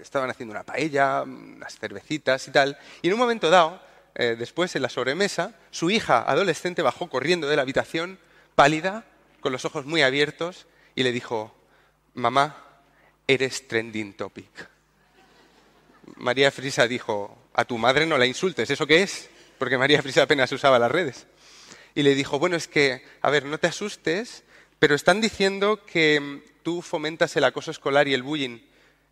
estaban 0.00 0.30
haciendo 0.30 0.52
una 0.52 0.62
paella, 0.62 1.22
unas 1.22 1.78
cervecitas 1.78 2.46
y 2.48 2.52
tal. 2.52 2.78
Y 3.02 3.08
en 3.08 3.14
un 3.14 3.18
momento 3.18 3.50
dado, 3.50 3.80
eh, 4.14 4.36
después 4.38 4.74
en 4.76 4.82
la 4.82 4.88
sobremesa, 4.88 5.54
su 5.70 5.90
hija 5.90 6.22
adolescente 6.22 6.82
bajó 6.82 7.08
corriendo 7.10 7.48
de 7.48 7.56
la 7.56 7.62
habitación, 7.62 8.18
pálida, 8.54 9.04
con 9.40 9.52
los 9.52 9.64
ojos 9.64 9.84
muy 9.84 10.02
abiertos, 10.02 10.66
y 10.94 11.02
le 11.02 11.12
dijo, 11.12 11.54
mamá, 12.14 12.56
eres 13.26 13.66
trending 13.68 14.14
topic. 14.14 14.68
María 16.16 16.50
Frisa 16.50 16.86
dijo, 16.86 17.36
a 17.54 17.64
tu 17.64 17.78
madre 17.78 18.06
no 18.06 18.16
la 18.16 18.26
insultes, 18.26 18.70
¿eso 18.70 18.86
qué 18.86 19.02
es? 19.02 19.29
Porque 19.60 19.76
María 19.76 20.00
Frisa 20.00 20.22
apenas 20.22 20.50
usaba 20.52 20.78
las 20.78 20.90
redes 20.90 21.26
y 21.94 22.02
le 22.02 22.14
dijo, 22.14 22.38
bueno, 22.38 22.56
es 22.56 22.66
que, 22.66 23.04
a 23.20 23.28
ver, 23.28 23.44
no 23.44 23.58
te 23.58 23.66
asustes, 23.66 24.42
pero 24.78 24.94
están 24.94 25.20
diciendo 25.20 25.84
que 25.84 26.18
mm, 26.18 26.62
tú 26.62 26.80
fomentas 26.80 27.36
el 27.36 27.44
acoso 27.44 27.70
escolar 27.70 28.08
y 28.08 28.14
el 28.14 28.22
bullying. 28.22 28.60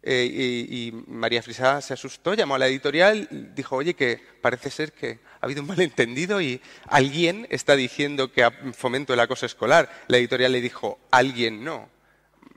Eh, 0.02 0.24
y, 0.24 0.92
María 1.06 1.42
Frisa 1.42 1.82
se 1.82 1.92
asustó, 1.92 2.32
llamó 2.32 2.54
a 2.54 2.58
la 2.58 2.66
editorial, 2.66 3.28
dijo, 3.54 3.76
oye, 3.76 3.92
que 3.92 4.22
parece 4.40 4.70
ser 4.70 4.92
que 4.92 5.18
ha 5.38 5.44
habido 5.44 5.60
un 5.60 5.68
malentendido 5.68 6.40
y 6.40 6.62
alguien 6.86 7.46
está 7.50 7.76
diciendo 7.76 8.32
que 8.32 8.50
fomento 8.72 9.12
el 9.12 9.20
acoso 9.20 9.44
escolar. 9.44 9.90
La 10.06 10.16
editorial 10.16 10.52
le 10.52 10.62
dijo, 10.62 10.98
alguien 11.10 11.62
no. 11.62 11.90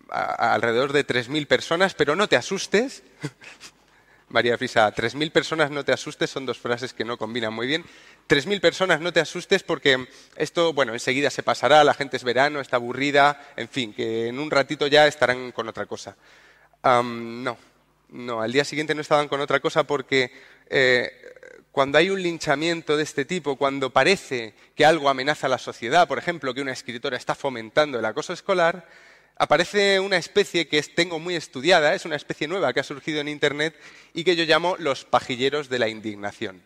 alrededor 0.09 0.93
de 0.93 1.05
3.000 1.05 1.45
personas, 1.45 1.93
pero 1.93 2.15
no 2.15 2.29
te 2.29 2.37
asustes. 2.37 3.03
María 4.31 4.57
Frisa, 4.57 4.93
3.000 4.93 5.31
personas 5.31 5.71
no 5.71 5.83
te 5.83 5.91
asustes 5.91 6.29
son 6.29 6.45
dos 6.45 6.57
frases 6.57 6.93
que 6.93 7.03
no 7.03 7.17
combinan 7.17 7.53
muy 7.53 7.67
bien. 7.67 7.83
3.000 8.27 8.61
personas, 8.61 9.01
no 9.01 9.11
te 9.11 9.19
asustes 9.19 9.63
porque 9.63 10.07
esto, 10.35 10.73
bueno, 10.73 10.93
enseguida 10.93 11.29
se 11.29 11.43
pasará, 11.43 11.83
la 11.83 11.93
gente 11.93 12.17
es 12.17 12.23
verano, 12.23 12.61
está 12.61 12.77
aburrida, 12.77 13.53
en 13.57 13.67
fin, 13.67 13.93
que 13.93 14.27
en 14.27 14.39
un 14.39 14.49
ratito 14.49 14.87
ya 14.87 15.07
estarán 15.07 15.51
con 15.51 15.67
otra 15.67 15.85
cosa. 15.85 16.15
no, 16.83 17.57
no, 18.09 18.41
al 18.41 18.51
día 18.51 18.65
siguiente 18.65 18.95
no 18.95 19.01
estaban 19.01 19.27
con 19.27 19.41
otra 19.41 19.59
cosa 19.59 19.83
porque 19.83 20.31
eh, 20.69 21.11
cuando 21.71 21.97
hay 21.97 22.09
un 22.09 22.21
linchamiento 22.21 22.97
de 22.97 23.03
este 23.03 23.25
tipo, 23.25 23.55
cuando 23.55 23.91
parece 23.91 24.53
que 24.75 24.85
algo 24.85 25.09
amenaza 25.09 25.47
a 25.47 25.49
la 25.49 25.57
sociedad, 25.57 26.07
por 26.07 26.17
ejemplo, 26.17 26.53
que 26.53 26.61
una 26.61 26.73
escritora 26.73 27.17
está 27.17 27.35
fomentando 27.35 27.99
el 27.99 28.05
acoso 28.05 28.33
escolar, 28.33 28.87
aparece 29.41 29.99
una 29.99 30.17
especie 30.17 30.67
que 30.67 30.79
tengo 30.83 31.17
muy 31.17 31.35
estudiada, 31.35 31.95
es 31.95 32.05
una 32.05 32.15
especie 32.15 32.47
nueva 32.47 32.73
que 32.73 32.79
ha 32.79 32.83
surgido 32.83 33.21
en 33.21 33.27
Internet 33.27 33.75
y 34.13 34.23
que 34.23 34.35
yo 34.35 34.43
llamo 34.43 34.75
los 34.77 35.03
pajilleros 35.03 35.67
de 35.67 35.79
la 35.79 35.89
indignación. 35.89 36.61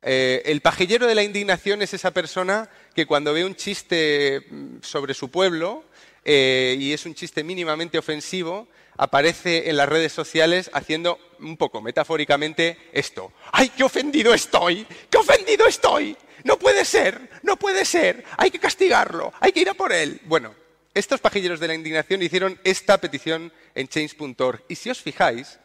Eh, 0.00 0.40
el 0.46 0.62
pajillero 0.62 1.06
de 1.06 1.14
la 1.14 1.22
indignación 1.22 1.82
es 1.82 1.92
esa 1.92 2.10
persona 2.10 2.70
que 2.94 3.04
cuando 3.04 3.34
ve 3.34 3.44
un 3.44 3.54
chiste 3.56 4.46
mm, 4.48 4.76
sobre 4.80 5.12
su 5.12 5.30
pueblo 5.30 5.84
eh, 6.24 6.76
y 6.80 6.94
es 6.94 7.04
un 7.04 7.14
chiste 7.14 7.44
mínimamente 7.44 7.98
ofensivo, 7.98 8.68
aparece 8.96 9.68
en 9.68 9.76
las 9.76 9.88
redes 9.88 10.14
sociales 10.14 10.70
haciendo 10.72 11.18
un 11.40 11.58
poco 11.58 11.82
metafóricamente 11.82 12.78
esto. 12.94 13.32
¡Ay, 13.52 13.68
qué 13.68 13.84
ofendido 13.84 14.32
estoy! 14.32 14.86
¡Qué 15.10 15.18
ofendido 15.18 15.66
estoy! 15.66 16.16
No 16.44 16.58
puede 16.58 16.86
ser, 16.86 17.28
no 17.42 17.58
puede 17.58 17.84
ser, 17.84 18.24
hay 18.38 18.50
que 18.50 18.58
castigarlo, 18.58 19.30
hay 19.40 19.52
que 19.52 19.60
ir 19.60 19.68
a 19.68 19.74
por 19.74 19.92
él. 19.92 20.20
Bueno, 20.24 20.61
estos 20.94 21.20
pajilleros 21.20 21.60
de 21.60 21.68
la 21.68 21.74
indignación 21.74 22.22
hicieron 22.22 22.58
esta 22.64 22.98
petición 22.98 23.52
en 23.74 23.88
change.org 23.88 24.62
y 24.68 24.74
si 24.74 24.90
os 24.90 25.00
fijáis, 25.00 25.58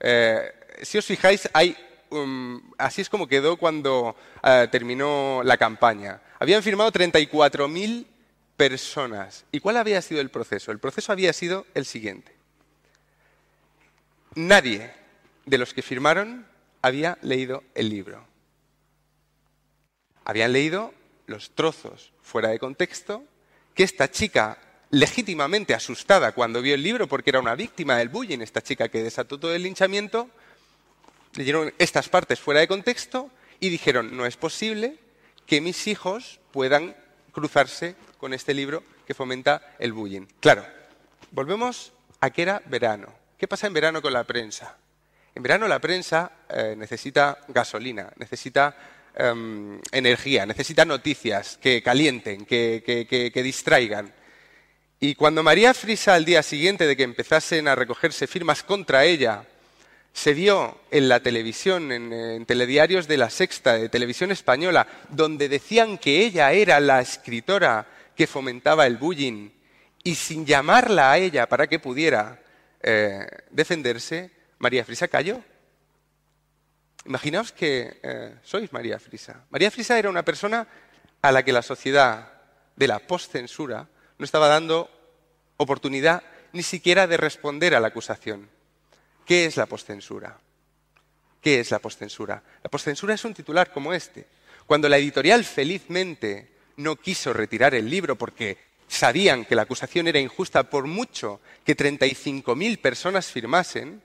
eh, 0.00 0.52
si 0.82 0.98
os 0.98 1.06
fijáis, 1.06 1.48
hay 1.52 1.76
Um, 2.14 2.60
así 2.78 3.00
es 3.00 3.08
como 3.08 3.26
quedó 3.26 3.56
cuando 3.56 4.14
eh, 4.42 4.68
terminó 4.70 5.42
la 5.42 5.56
campaña. 5.56 6.20
Habían 6.38 6.62
firmado 6.62 6.92
34.000 6.92 8.06
personas. 8.56 9.44
¿Y 9.50 9.58
cuál 9.58 9.76
había 9.76 10.00
sido 10.00 10.20
el 10.20 10.30
proceso? 10.30 10.70
El 10.70 10.78
proceso 10.78 11.10
había 11.10 11.32
sido 11.32 11.66
el 11.74 11.84
siguiente. 11.84 12.32
Nadie 14.36 14.92
de 15.44 15.58
los 15.58 15.74
que 15.74 15.82
firmaron 15.82 16.46
había 16.82 17.18
leído 17.22 17.64
el 17.74 17.88
libro. 17.88 18.24
Habían 20.24 20.52
leído 20.52 20.94
los 21.26 21.50
trozos 21.50 22.12
fuera 22.22 22.50
de 22.50 22.58
contexto 22.58 23.24
que 23.74 23.82
esta 23.82 24.08
chica 24.10 24.58
legítimamente 24.94 25.74
asustada 25.74 26.32
cuando 26.32 26.62
vio 26.62 26.74
el 26.74 26.82
libro 26.82 27.08
porque 27.08 27.30
era 27.30 27.40
una 27.40 27.56
víctima 27.56 27.96
del 27.96 28.08
bullying, 28.08 28.38
esta 28.40 28.62
chica 28.62 28.88
que 28.88 29.02
desató 29.02 29.38
todo 29.38 29.54
el 29.54 29.62
linchamiento, 29.62 30.30
leyeron 31.34 31.74
estas 31.78 32.08
partes 32.08 32.38
fuera 32.38 32.60
de 32.60 32.68
contexto 32.68 33.28
y 33.58 33.70
dijeron, 33.70 34.16
no 34.16 34.24
es 34.24 34.36
posible 34.36 34.98
que 35.46 35.60
mis 35.60 35.88
hijos 35.88 36.40
puedan 36.52 36.96
cruzarse 37.32 37.96
con 38.18 38.32
este 38.32 38.54
libro 38.54 38.84
que 39.06 39.14
fomenta 39.14 39.74
el 39.80 39.92
bullying. 39.92 40.26
Claro, 40.38 40.64
volvemos 41.32 41.92
a 42.20 42.30
que 42.30 42.42
era 42.42 42.62
verano. 42.66 43.12
¿Qué 43.36 43.48
pasa 43.48 43.66
en 43.66 43.74
verano 43.74 44.00
con 44.00 44.12
la 44.12 44.24
prensa? 44.24 44.78
En 45.34 45.42
verano 45.42 45.66
la 45.66 45.80
prensa 45.80 46.30
eh, 46.48 46.76
necesita 46.78 47.38
gasolina, 47.48 48.12
necesita 48.16 48.76
em, 49.16 49.80
energía, 49.90 50.46
necesita 50.46 50.84
noticias 50.84 51.58
que 51.60 51.82
calienten, 51.82 52.46
que, 52.46 52.84
que 53.34 53.42
distraigan. 53.42 54.14
Y 55.06 55.16
cuando 55.16 55.42
María 55.42 55.74
Frisa, 55.74 56.14
al 56.14 56.24
día 56.24 56.42
siguiente 56.42 56.86
de 56.86 56.96
que 56.96 57.02
empezasen 57.02 57.68
a 57.68 57.74
recogerse 57.74 58.26
firmas 58.26 58.62
contra 58.62 59.04
ella, 59.04 59.44
se 60.14 60.32
vio 60.32 60.80
en 60.90 61.10
la 61.10 61.20
televisión, 61.20 61.92
en, 61.92 62.46
telediarios 62.46 63.06
de 63.06 63.18
la 63.18 63.28
Sexta, 63.28 63.74
de 63.74 63.90
televisión 63.90 64.32
española, 64.32 64.86
donde 65.10 65.50
decían 65.50 65.98
que 65.98 66.24
ella 66.24 66.52
era 66.52 66.80
la 66.80 67.02
escritora 67.02 67.86
que 68.16 68.26
fomentaba 68.26 68.86
el 68.86 68.96
bullying, 68.96 69.50
y 70.02 70.14
sin 70.14 70.46
llamarla 70.46 71.12
a 71.12 71.18
ella 71.18 71.50
para 71.50 71.66
que 71.66 71.78
pudiera 71.78 72.40
eh, 72.82 73.26
defenderse, 73.50 74.30
María 74.56 74.86
Frisa 74.86 75.08
cayó. 75.08 75.38
Imaginaos 77.04 77.52
que 77.52 78.00
eh, 78.02 78.36
sois 78.42 78.72
María 78.72 78.98
Frisa. 78.98 79.44
María 79.50 79.70
Frisa 79.70 79.98
era 79.98 80.08
una 80.08 80.24
persona 80.24 80.66
a 81.20 81.30
la 81.30 81.42
que 81.42 81.52
la 81.52 81.60
sociedad 81.60 82.32
de 82.74 82.88
la 82.88 83.00
postcensura 83.00 83.86
no 84.18 84.24
estaba 84.24 84.48
dando 84.48 84.90
oportunidad 85.56 86.22
ni 86.52 86.62
siquiera 86.62 87.06
de 87.06 87.16
responder 87.16 87.74
a 87.74 87.80
la 87.80 87.88
acusación. 87.88 88.48
¿Qué 89.26 89.46
es 89.46 89.56
la 89.56 89.66
postcensura? 89.66 90.38
¿Qué 91.40 91.60
es 91.60 91.70
la 91.70 91.78
postcensura? 91.78 92.42
La 92.62 92.70
postcensura 92.70 93.14
es 93.14 93.24
un 93.24 93.34
titular 93.34 93.72
como 93.72 93.92
este. 93.92 94.26
Cuando 94.66 94.88
la 94.88 94.98
editorial 94.98 95.44
felizmente 95.44 96.52
no 96.76 96.96
quiso 96.96 97.32
retirar 97.32 97.74
el 97.74 97.90
libro 97.90 98.16
porque 98.16 98.58
sabían 98.86 99.44
que 99.44 99.54
la 99.54 99.62
acusación 99.62 100.08
era 100.08 100.20
injusta 100.20 100.70
por 100.70 100.86
mucho 100.86 101.40
que 101.64 101.76
35.000 101.76 102.78
personas 102.78 103.26
firmasen, 103.26 104.02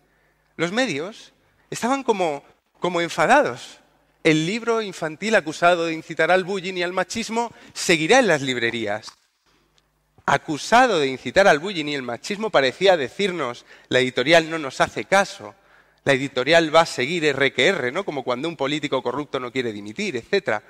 los 0.58 0.72
medios 0.72 1.34
estaban 1.70 2.04
como, 2.04 2.44
como 2.80 3.00
enfadados. 3.02 3.80
El 4.24 4.46
libro 4.46 4.82
infantil 4.82 5.36
acusado 5.36 5.86
de 5.86 5.94
incitar 5.94 6.32
al 6.32 6.44
bullying 6.44 6.76
y 6.76 6.84
al 6.84 6.94
machismo 6.94 7.54
seguirá 7.74 8.20
en 8.20 8.28
las 8.28 8.42
librerías 8.42 9.19
acusado 10.30 11.00
de 11.00 11.08
incitar 11.08 11.48
al 11.48 11.58
bullying 11.58 11.86
y 11.86 11.96
el 11.96 12.04
machismo, 12.04 12.52
parecía 12.52 12.96
decirnos, 12.96 13.66
la 13.88 14.00
editorial 14.00 14.48
no 14.48 14.60
nos 14.60 14.80
hace 14.80 15.06
caso, 15.06 15.56
la 16.04 16.14
editorial 16.14 16.74
va 16.74 16.82
a 16.82 16.86
seguir 16.86 17.26
R 17.26 17.52
que 17.52 17.68
R, 17.68 17.92
¿no? 17.92 18.06
Como 18.06 18.24
cuando 18.24 18.48
un 18.48 18.56
político 18.56 19.02
corrupto 19.02 19.40
no 19.40 19.52
quiere 19.52 19.74
dimitir, 19.74 20.16
etc. 20.16 20.62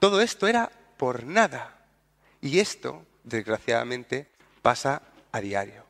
Todo 0.00 0.20
esto 0.20 0.48
era 0.48 0.70
por 0.96 1.24
nada. 1.24 1.86
Y 2.40 2.58
esto, 2.58 3.06
desgraciadamente, 3.22 4.26
pasa 4.60 5.02
a 5.30 5.40
diario. 5.40 5.84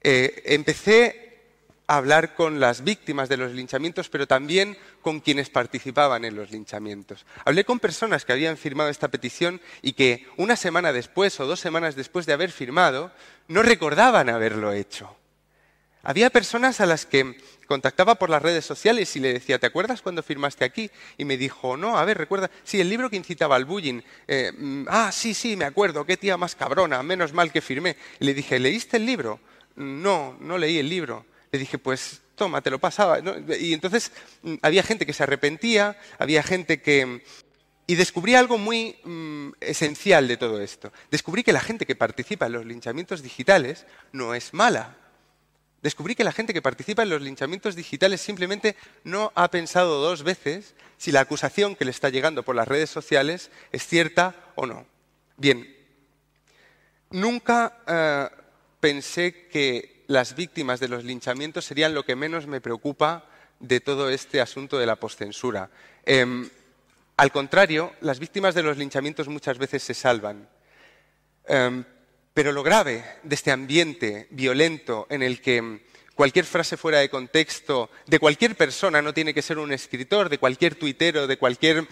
Eh, 0.00 0.42
empecé 0.46 1.33
hablar 1.86 2.34
con 2.34 2.60
las 2.60 2.82
víctimas 2.82 3.28
de 3.28 3.36
los 3.36 3.52
linchamientos, 3.52 4.08
pero 4.08 4.26
también 4.26 4.76
con 5.02 5.20
quienes 5.20 5.50
participaban 5.50 6.24
en 6.24 6.34
los 6.34 6.50
linchamientos. 6.50 7.26
Hablé 7.44 7.64
con 7.64 7.80
personas 7.80 8.24
que 8.24 8.32
habían 8.32 8.56
firmado 8.56 8.90
esta 8.90 9.08
petición 9.08 9.60
y 9.82 9.92
que 9.92 10.26
una 10.36 10.56
semana 10.56 10.92
después 10.92 11.38
o 11.40 11.46
dos 11.46 11.60
semanas 11.60 11.94
después 11.94 12.26
de 12.26 12.32
haber 12.32 12.50
firmado 12.50 13.12
no 13.48 13.62
recordaban 13.62 14.28
haberlo 14.28 14.72
hecho. 14.72 15.14
Había 16.02 16.28
personas 16.28 16.80
a 16.80 16.86
las 16.86 17.06
que 17.06 17.34
contactaba 17.66 18.16
por 18.16 18.28
las 18.28 18.42
redes 18.42 18.66
sociales 18.66 19.16
y 19.16 19.20
le 19.20 19.32
decía, 19.32 19.58
¿te 19.58 19.66
acuerdas 19.66 20.02
cuando 20.02 20.22
firmaste 20.22 20.64
aquí? 20.64 20.90
Y 21.16 21.24
me 21.24 21.38
dijo, 21.38 21.78
no, 21.78 21.96
a 21.96 22.04
ver, 22.04 22.18
recuerda, 22.18 22.50
sí, 22.62 22.78
el 22.78 22.90
libro 22.90 23.08
que 23.08 23.16
incitaba 23.16 23.56
al 23.56 23.64
bullying. 23.64 24.02
Eh, 24.28 24.52
mm, 24.54 24.84
ah, 24.88 25.10
sí, 25.10 25.32
sí, 25.32 25.56
me 25.56 25.64
acuerdo, 25.64 26.04
qué 26.04 26.18
tía 26.18 26.36
más 26.36 26.54
cabrona, 26.54 27.02
menos 27.02 27.32
mal 27.32 27.50
que 27.50 27.62
firmé. 27.62 27.96
Le 28.18 28.34
dije, 28.34 28.58
¿leíste 28.58 28.98
el 28.98 29.06
libro? 29.06 29.40
No, 29.76 30.36
no 30.40 30.58
leí 30.58 30.78
el 30.78 30.90
libro 30.90 31.24
le 31.54 31.58
dije, 31.58 31.78
pues 31.78 32.20
toma, 32.34 32.62
te 32.62 32.70
lo 32.70 32.80
pasaba. 32.80 33.20
Y 33.60 33.74
entonces 33.74 34.10
mm, 34.42 34.54
había 34.60 34.82
gente 34.82 35.06
que 35.06 35.12
se 35.12 35.22
arrepentía, 35.22 35.96
había 36.18 36.42
gente 36.42 36.82
que... 36.82 37.22
Y 37.86 37.94
descubrí 37.94 38.34
algo 38.34 38.58
muy 38.58 38.96
mm, 39.04 39.50
esencial 39.60 40.26
de 40.26 40.36
todo 40.36 40.60
esto. 40.60 40.92
Descubrí 41.12 41.44
que 41.44 41.52
la 41.52 41.60
gente 41.60 41.86
que 41.86 41.94
participa 41.94 42.46
en 42.46 42.54
los 42.54 42.66
linchamientos 42.66 43.22
digitales 43.22 43.86
no 44.10 44.34
es 44.34 44.52
mala. 44.52 44.96
Descubrí 45.80 46.16
que 46.16 46.24
la 46.24 46.32
gente 46.32 46.52
que 46.52 46.60
participa 46.60 47.04
en 47.04 47.10
los 47.10 47.22
linchamientos 47.22 47.76
digitales 47.76 48.20
simplemente 48.20 48.74
no 49.04 49.30
ha 49.36 49.48
pensado 49.48 50.00
dos 50.00 50.24
veces 50.24 50.74
si 50.96 51.12
la 51.12 51.20
acusación 51.20 51.76
que 51.76 51.84
le 51.84 51.92
está 51.92 52.08
llegando 52.08 52.42
por 52.42 52.56
las 52.56 52.66
redes 52.66 52.90
sociales 52.90 53.52
es 53.70 53.86
cierta 53.86 54.34
o 54.56 54.66
no. 54.66 54.86
Bien, 55.36 55.72
nunca 57.10 57.78
eh, 57.86 58.28
pensé 58.80 59.46
que 59.46 59.93
las 60.06 60.34
víctimas 60.36 60.80
de 60.80 60.88
los 60.88 61.04
linchamientos 61.04 61.64
serían 61.64 61.94
lo 61.94 62.04
que 62.04 62.16
menos 62.16 62.46
me 62.46 62.60
preocupa 62.60 63.26
de 63.60 63.80
todo 63.80 64.10
este 64.10 64.40
asunto 64.40 64.78
de 64.78 64.86
la 64.86 64.96
postcensura. 64.96 65.70
Em, 66.04 66.48
al 67.16 67.32
contrario, 67.32 67.92
las 68.00 68.18
víctimas 68.18 68.54
de 68.54 68.62
los 68.62 68.76
linchamientos 68.76 69.28
muchas 69.28 69.58
veces 69.58 69.82
se 69.82 69.94
salvan. 69.94 70.48
Em, 71.46 71.84
pero 72.32 72.52
lo 72.52 72.62
grave 72.62 73.04
de 73.22 73.34
este 73.34 73.52
ambiente 73.52 74.26
violento 74.30 75.06
en 75.08 75.22
el 75.22 75.40
que 75.40 75.82
cualquier 76.14 76.44
frase 76.44 76.76
fuera 76.76 76.98
de 76.98 77.08
contexto 77.08 77.90
de 78.06 78.18
cualquier 78.18 78.56
persona, 78.56 79.02
no 79.02 79.14
tiene 79.14 79.34
que 79.34 79.42
ser 79.42 79.58
un 79.58 79.72
escritor, 79.72 80.28
de 80.28 80.38
cualquier 80.38 80.74
tuitero, 80.74 81.26
de 81.26 81.36
cualquier 81.36 81.86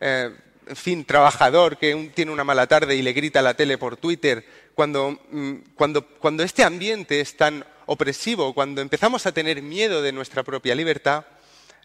eh, 0.00 0.34
en 0.66 0.76
fin, 0.76 1.04
trabajador 1.04 1.78
que 1.78 2.10
tiene 2.14 2.32
una 2.32 2.44
mala 2.44 2.66
tarde 2.66 2.96
y 2.96 3.02
le 3.02 3.12
grita 3.12 3.38
a 3.38 3.42
la 3.42 3.54
tele 3.54 3.78
por 3.78 3.96
Twitter, 3.96 4.44
mm, 4.76 5.54
cuando, 5.74 6.42
este 6.42 6.64
ambiente 6.64 7.20
es 7.20 7.36
tan 7.36 7.64
opresivo, 7.86 8.52
cuando 8.52 8.80
empezamos 8.80 9.26
a 9.26 9.32
tener 9.32 9.62
miedo 9.62 10.02
de 10.02 10.12
nuestra 10.12 10.42
propia 10.42 10.74
libertad, 10.74 11.24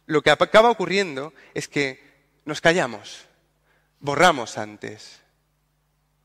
lo 0.08 0.22
que 0.22 0.32
acaba 0.32 0.72
ocurriendo 0.72 1.34
es 1.54 1.68
que 1.68 2.04
nos 2.44 2.60
callamos, 2.60 3.26
borramos 4.00 4.58
antes, 4.58 5.22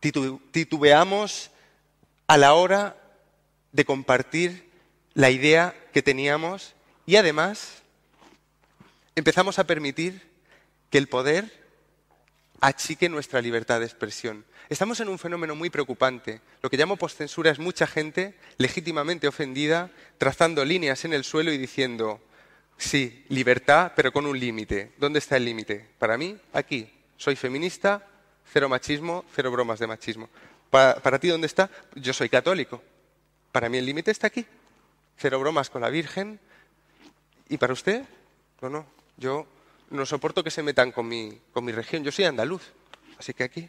titubeamos 0.01 1.51
a 2.27 2.37
la 2.39 2.55
hora 2.55 2.97
de 3.73 3.85
compartir 3.85 4.71
la 5.13 5.31
idea 5.31 5.75
que 5.93 6.03
teníamos 6.03 6.75
y 7.05 7.17
además 7.17 7.83
empezamos 9.15 9.59
a 9.59 9.67
permitir 9.67 10.31
que 10.91 10.99
el 10.99 11.09
poder 11.09 11.66
achique 12.61 13.09
nuestra 13.09 13.41
libertad 13.41 13.81
de 13.81 13.87
expresión. 13.87 14.45
Estamos 14.69 15.01
en 15.01 15.09
un 15.09 15.19
fenómeno 15.19 15.55
muy 15.55 15.71
preocupante. 15.71 16.41
Lo 16.63 16.71
que 16.71 16.77
llamo 16.77 16.97
postcensura 16.97 17.51
es 17.51 17.59
mucha 17.59 17.87
gente 17.87 18.35
legítimamente 18.59 19.29
ofendida, 19.29 19.91
trazando 20.19 20.65
líneas 20.65 21.05
en 21.05 21.13
el 21.13 21.25
suelo 21.25 21.53
y 21.53 21.59
diciendo, 21.59 22.21
sí, 22.77 23.25
libertad, 23.29 23.93
pero 23.95 24.13
con 24.13 24.27
un 24.27 24.39
límite. 24.39 24.93
¿Dónde 24.99 25.21
está 25.21 25.37
el 25.37 25.45
límite? 25.45 25.89
Para 25.99 26.19
mí, 26.19 26.37
aquí. 26.53 26.91
Soy 27.17 27.37
feminista, 27.37 28.07
cero 28.53 28.69
machismo, 28.69 29.25
cero 29.35 29.51
bromas 29.51 29.79
de 29.79 29.87
machismo. 29.87 30.29
Para, 30.71 31.19
ti, 31.19 31.29
¿dónde 31.29 31.47
está? 31.47 31.71
Yo 31.95 32.13
soy 32.13 32.29
católico. 32.29 32.83
Para 33.53 33.69
mí 33.69 33.79
el 33.79 33.87
límite 33.87 34.11
está 34.11 34.27
aquí. 34.27 34.45
Cero 35.17 35.41
bromas 35.41 35.71
con 35.71 35.81
la 35.81 35.89
Virgen. 35.89 36.39
¿Y 37.49 37.57
para 37.57 37.73
usted? 37.73 38.05
No, 38.61 38.69
no. 38.69 38.87
Yo 39.17 39.47
no 39.91 40.07
soporto 40.07 40.43
que 40.43 40.51
se 40.51 40.63
metan 40.63 40.93
con 40.93 41.07
mi, 41.09 41.41
con 41.53 41.65
mi 41.65 41.73
región. 41.73 42.03
Yo 42.05 42.13
soy 42.13 42.25
andaluz, 42.25 42.63
así 43.19 43.35
que 43.35 43.45
aquí, 43.45 43.69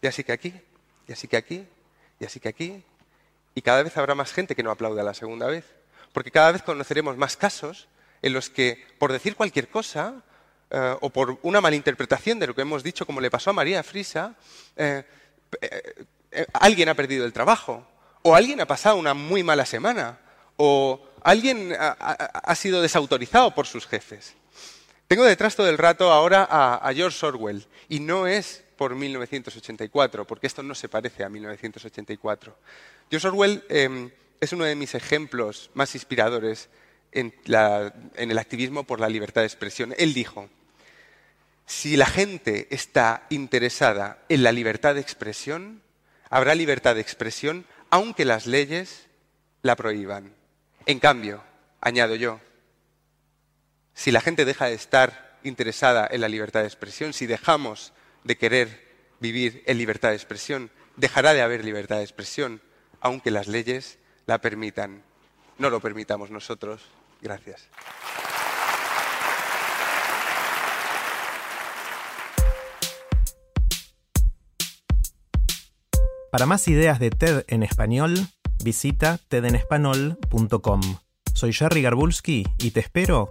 y 0.00 0.06
así 0.06 0.24
que 0.24 0.32
aquí, 0.32 0.54
y 1.08 1.12
así 1.12 1.28
que 1.28 1.36
aquí, 1.36 1.66
y 2.20 2.24
así 2.24 2.40
que 2.40 2.48
aquí. 2.48 2.82
Y 3.54 3.62
cada 3.62 3.82
vez 3.82 3.96
habrá 3.96 4.14
más 4.14 4.32
gente 4.32 4.54
que 4.54 4.62
no 4.62 4.70
aplaude 4.70 5.02
la 5.02 5.14
segunda 5.14 5.46
vez. 5.46 5.64
Porque 6.12 6.30
cada 6.30 6.52
vez 6.52 6.62
conoceremos 6.62 7.16
más 7.16 7.36
casos 7.36 7.88
en 8.22 8.32
los 8.32 8.50
que, 8.50 8.86
por 8.98 9.12
decir 9.12 9.36
cualquier 9.36 9.68
cosa, 9.68 10.22
eh, 10.70 10.96
o 11.00 11.10
por 11.10 11.38
una 11.42 11.60
malinterpretación 11.60 12.38
de 12.38 12.48
lo 12.48 12.54
que 12.54 12.62
hemos 12.62 12.82
dicho, 12.82 13.06
como 13.06 13.20
le 13.20 13.30
pasó 13.30 13.50
a 13.50 13.52
María 13.52 13.82
Frisa, 13.82 14.34
eh, 14.76 15.04
eh, 15.60 16.46
alguien 16.52 16.88
ha 16.88 16.94
perdido 16.94 17.24
el 17.24 17.32
trabajo, 17.32 17.86
o 18.22 18.34
alguien 18.34 18.60
ha 18.60 18.66
pasado 18.66 18.96
una 18.96 19.14
muy 19.14 19.42
mala 19.42 19.64
semana, 19.64 20.18
o 20.56 21.06
alguien 21.22 21.76
ha 21.78 22.54
sido 22.54 22.80
desautorizado 22.82 23.54
por 23.54 23.66
sus 23.66 23.86
jefes. 23.86 24.34
Tengo 25.08 25.24
detrás 25.24 25.54
todo 25.54 25.68
el 25.68 25.78
rato 25.78 26.10
ahora 26.10 26.48
a, 26.50 26.92
George 26.92 27.24
Orwell, 27.24 27.64
y 27.88 28.00
no 28.00 28.26
es 28.26 28.64
por 28.76 28.94
1984, 28.94 30.26
porque 30.26 30.48
esto 30.48 30.62
no 30.62 30.74
se 30.74 30.88
parece 30.88 31.22
a 31.22 31.28
1984. 31.28 32.56
George 33.08 33.28
Orwell 33.28 33.64
em, 33.68 34.10
es 34.40 34.52
uno 34.52 34.64
de 34.64 34.74
mis 34.74 34.94
ejemplos 34.96 35.70
más 35.74 35.94
inspiradores 35.94 36.68
en, 37.12 37.32
el 38.16 38.38
activismo 38.38 38.84
por 38.84 39.00
la 39.00 39.08
libertad 39.08 39.42
de 39.42 39.46
expresión. 39.46 39.94
Él 39.96 40.12
dijo, 40.12 40.48
si 41.66 41.96
la 41.96 42.06
gente 42.06 42.66
está 42.70 43.26
interesada 43.30 44.18
en 44.28 44.42
la 44.42 44.52
libertad 44.52 44.94
de 44.94 45.00
expresión, 45.00 45.82
habrá 46.30 46.54
libertad 46.54 46.96
de 46.96 47.00
expresión 47.00 47.64
aunque 47.90 48.24
las 48.24 48.46
leyes 48.46 49.06
la 49.62 49.76
prohíban. 49.76 50.34
En 50.84 50.98
cambio, 50.98 51.42
añado 51.80 52.16
yo, 52.16 52.40
si 53.96 54.12
la 54.12 54.20
gente 54.20 54.44
deja 54.44 54.66
de 54.66 54.74
estar 54.74 55.38
interesada 55.42 56.06
en 56.08 56.20
la 56.20 56.28
libertad 56.28 56.60
de 56.60 56.66
expresión, 56.66 57.14
si 57.14 57.26
dejamos 57.26 57.94
de 58.24 58.36
querer 58.36 58.86
vivir 59.20 59.64
en 59.66 59.78
libertad 59.78 60.10
de 60.10 60.16
expresión, 60.16 60.70
dejará 60.96 61.32
de 61.32 61.40
haber 61.40 61.64
libertad 61.64 61.96
de 61.96 62.02
expresión, 62.02 62.60
aunque 63.00 63.30
las 63.30 63.48
leyes 63.48 63.98
la 64.26 64.38
permitan. 64.42 65.02
No 65.58 65.70
lo 65.70 65.80
permitamos 65.80 66.30
nosotros. 66.30 66.82
Gracias. 67.22 67.68
Para 76.30 76.44
más 76.44 76.68
ideas 76.68 77.00
de 77.00 77.08
TED 77.08 77.44
en 77.48 77.62
español, 77.62 78.28
visita 78.62 79.18
tedenespanol.com. 79.28 80.80
Soy 81.32 81.54
Jerry 81.54 81.80
Garbulski 81.80 82.44
y 82.58 82.72
te 82.72 82.80
espero 82.80 83.30